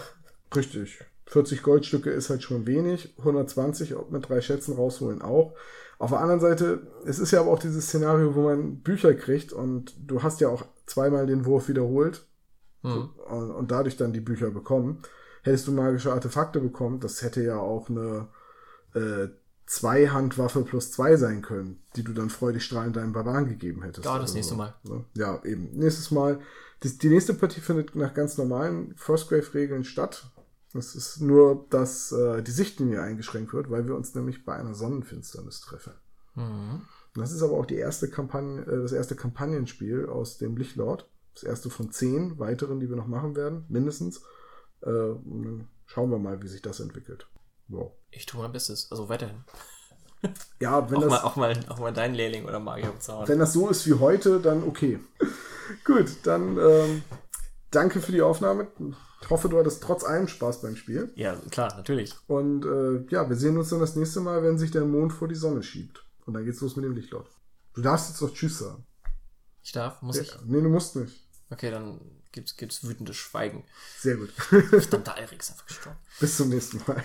Richtig. 0.54 1.00
40 1.26 1.62
Goldstücke 1.62 2.10
ist 2.10 2.30
halt 2.30 2.42
schon 2.42 2.66
wenig. 2.66 3.14
120 3.18 3.94
mit 4.10 4.28
drei 4.28 4.40
Schätzen 4.40 4.74
rausholen 4.74 5.22
auch. 5.22 5.54
Auf 5.98 6.10
der 6.10 6.20
anderen 6.20 6.40
Seite, 6.40 6.87
es 7.06 7.18
ist 7.18 7.30
ja 7.30 7.40
aber 7.40 7.50
auch 7.50 7.58
dieses 7.58 7.87
Szenario, 7.87 8.34
wo 8.34 8.42
man 8.42 8.80
Bücher 8.80 9.14
kriegt 9.14 9.52
und 9.52 9.94
du 9.98 10.22
hast 10.22 10.40
ja 10.40 10.48
auch 10.48 10.64
zweimal 10.87 11.26
den 11.26 11.44
Wurf 11.44 11.68
wiederholt 11.68 12.26
Hm. 12.82 13.08
und, 13.30 13.50
und 13.50 13.70
dadurch 13.70 13.96
dann 13.96 14.12
die 14.12 14.20
Bücher 14.20 14.50
bekommen. 14.50 15.00
Hättest 15.44 15.68
du 15.68 15.72
magische 15.72 16.12
Artefakte 16.12 16.59
bekommen, 16.59 17.00
das 17.00 17.22
hätte 17.22 17.42
ja 17.42 17.59
auch 17.59 17.90
eine 17.90 18.28
äh, 18.94 19.28
Zweihandwaffe 19.66 20.62
plus 20.62 20.90
zwei 20.90 21.16
sein 21.16 21.42
können, 21.42 21.83
die 21.96 22.02
du 22.02 22.12
dann 22.12 22.30
freudig 22.30 22.64
strahlend 22.64 22.96
deinem 22.96 23.12
Barbaren 23.12 23.48
gegeben 23.48 23.83
hättest. 23.83 24.07
Ja, 24.07 24.18
das 24.18 24.30
oder 24.30 24.37
nächste 24.37 24.54
so. 24.54 24.59
Mal. 24.59 24.74
Ne? 24.85 25.04
Ja, 25.14 25.42
eben. 25.44 25.70
Nächstes 25.72 26.11
Mal. 26.11 26.40
Die, 26.83 26.98
die 26.98 27.09
nächste 27.09 27.35
Partie 27.35 27.61
findet 27.61 27.94
nach 27.94 28.14
ganz 28.14 28.37
normalen 28.38 28.94
Frostgrave-Regeln 28.96 29.85
statt. 29.85 30.30
Es 30.74 30.94
ist 30.94 31.20
nur, 31.20 31.66
dass 31.70 32.11
äh, 32.11 32.42
die 32.42 32.50
Sichtlinie 32.50 33.00
eingeschränkt 33.00 33.52
wird, 33.52 33.70
weil 33.70 33.87
wir 33.87 33.94
uns 33.94 34.14
nämlich 34.14 34.44
bei 34.44 34.54
einer 34.54 34.74
Sonnenfinsternis 34.74 35.61
treffen. 35.61 35.92
Mhm. 36.35 36.83
Das 37.14 37.33
ist 37.33 37.42
aber 37.42 37.52
auch 37.52 37.66
die 37.66 37.76
erste 37.76 38.09
Kampagne, 38.09 38.62
äh, 38.62 38.83
das 38.83 38.92
erste 38.92 39.14
Kampagnenspiel 39.14 40.07
aus 40.07 40.38
dem 40.38 40.57
Lichtlord. 40.57 41.09
Das 41.35 41.42
erste 41.42 41.70
von 41.70 41.90
zehn 41.90 42.38
weiteren, 42.38 42.80
die 42.80 42.88
wir 42.88 42.96
noch 42.96 43.07
machen 43.07 43.35
werden, 43.35 43.64
mindestens. 43.68 44.22
Äh, 44.85 45.16
dann 45.25 45.68
schauen 45.87 46.11
wir 46.11 46.18
mal, 46.18 46.42
wie 46.42 46.49
sich 46.49 46.62
das 46.62 46.81
entwickelt. 46.81 47.27
Wow. 47.68 47.92
Ich 48.11 48.27
tue 48.27 48.40
mein 48.40 48.53
Bestes. 48.53 48.90
Also 48.90 49.09
weiterhin. 49.09 49.44
Ja, 50.61 50.90
wenn 50.90 50.99
Auch 50.99 51.03
das, 51.03 51.11
mal, 51.11 51.20
auch, 51.20 51.37
mal, 51.37 51.61
auch 51.68 51.79
mal 51.79 51.92
deinen 51.92 52.14
Lehrling 52.14 52.44
oder 52.44 52.61
Magier 52.61 52.90
bezahlen. 52.90 53.29
wenn 53.29 53.38
das 53.38 53.53
so 53.53 53.68
ist 53.68 53.87
wie 53.87 53.94
heute, 53.94 54.40
dann 54.40 54.62
okay. 54.62 54.99
Gut, 55.85 56.09
dann 56.25 56.59
ähm, 56.59 57.03
danke 57.70 58.01
für 58.01 58.12
die 58.12 58.23
Aufnahme. 58.23 58.68
Ich 59.23 59.31
hoffe, 59.31 59.49
du 59.49 59.59
hattest 59.59 59.83
trotz 59.83 60.05
allem 60.05 60.29
Spaß 60.29 60.61
beim 60.61 60.77
Spiel. 60.77 61.11
Ja, 61.14 61.37
klar, 61.51 61.75
natürlich. 61.77 62.14
Und 62.27 62.66
äh, 62.66 63.07
ja, 63.11 63.29
wir 63.29 63.37
sehen 63.37 63.57
uns 63.57 63.70
dann 63.70 63.81
das 63.81 63.97
nächste 63.97 64.20
Mal, 64.20 64.42
wenn 64.42 64.59
sich 64.59 64.70
der 64.70 64.85
Mond 64.85 65.14
vor 65.14 65.29
die 65.29 65.35
Sonne 65.35 65.62
schiebt. 65.62 66.05
Und 66.27 66.35
dann 66.35 66.44
geht's 66.44 66.61
los 66.61 66.77
mit 66.77 66.85
dem 66.85 66.94
Lichtlord. 66.94 67.27
Du 67.73 67.81
darfst 67.81 68.11
jetzt 68.11 68.20
doch 68.20 68.33
Tschüss 68.33 68.59
sagen. 68.59 68.87
Ich 69.62 69.73
darf, 69.73 70.03
muss 70.03 70.18
ich. 70.18 70.29
Ja, 70.29 70.40
nee, 70.44 70.61
du 70.61 70.68
musst 70.68 70.97
nicht. 70.97 71.27
Okay, 71.51 71.70
dann 71.70 71.99
gibt's, 72.35 72.57
gibt's 72.57 72.87
wütendes 72.87 73.16
Schweigen. 73.16 73.64
Sehr 73.99 74.16
gut. 74.16 74.31
Verdammter 74.33 75.14
Alrik 75.14 75.40
ist 75.40 75.53
einfach 75.53 75.66
gestorben. 75.66 75.99
Bis 76.20 76.37
zum 76.37 76.51
nächsten 76.51 76.83
Mal. 76.87 77.03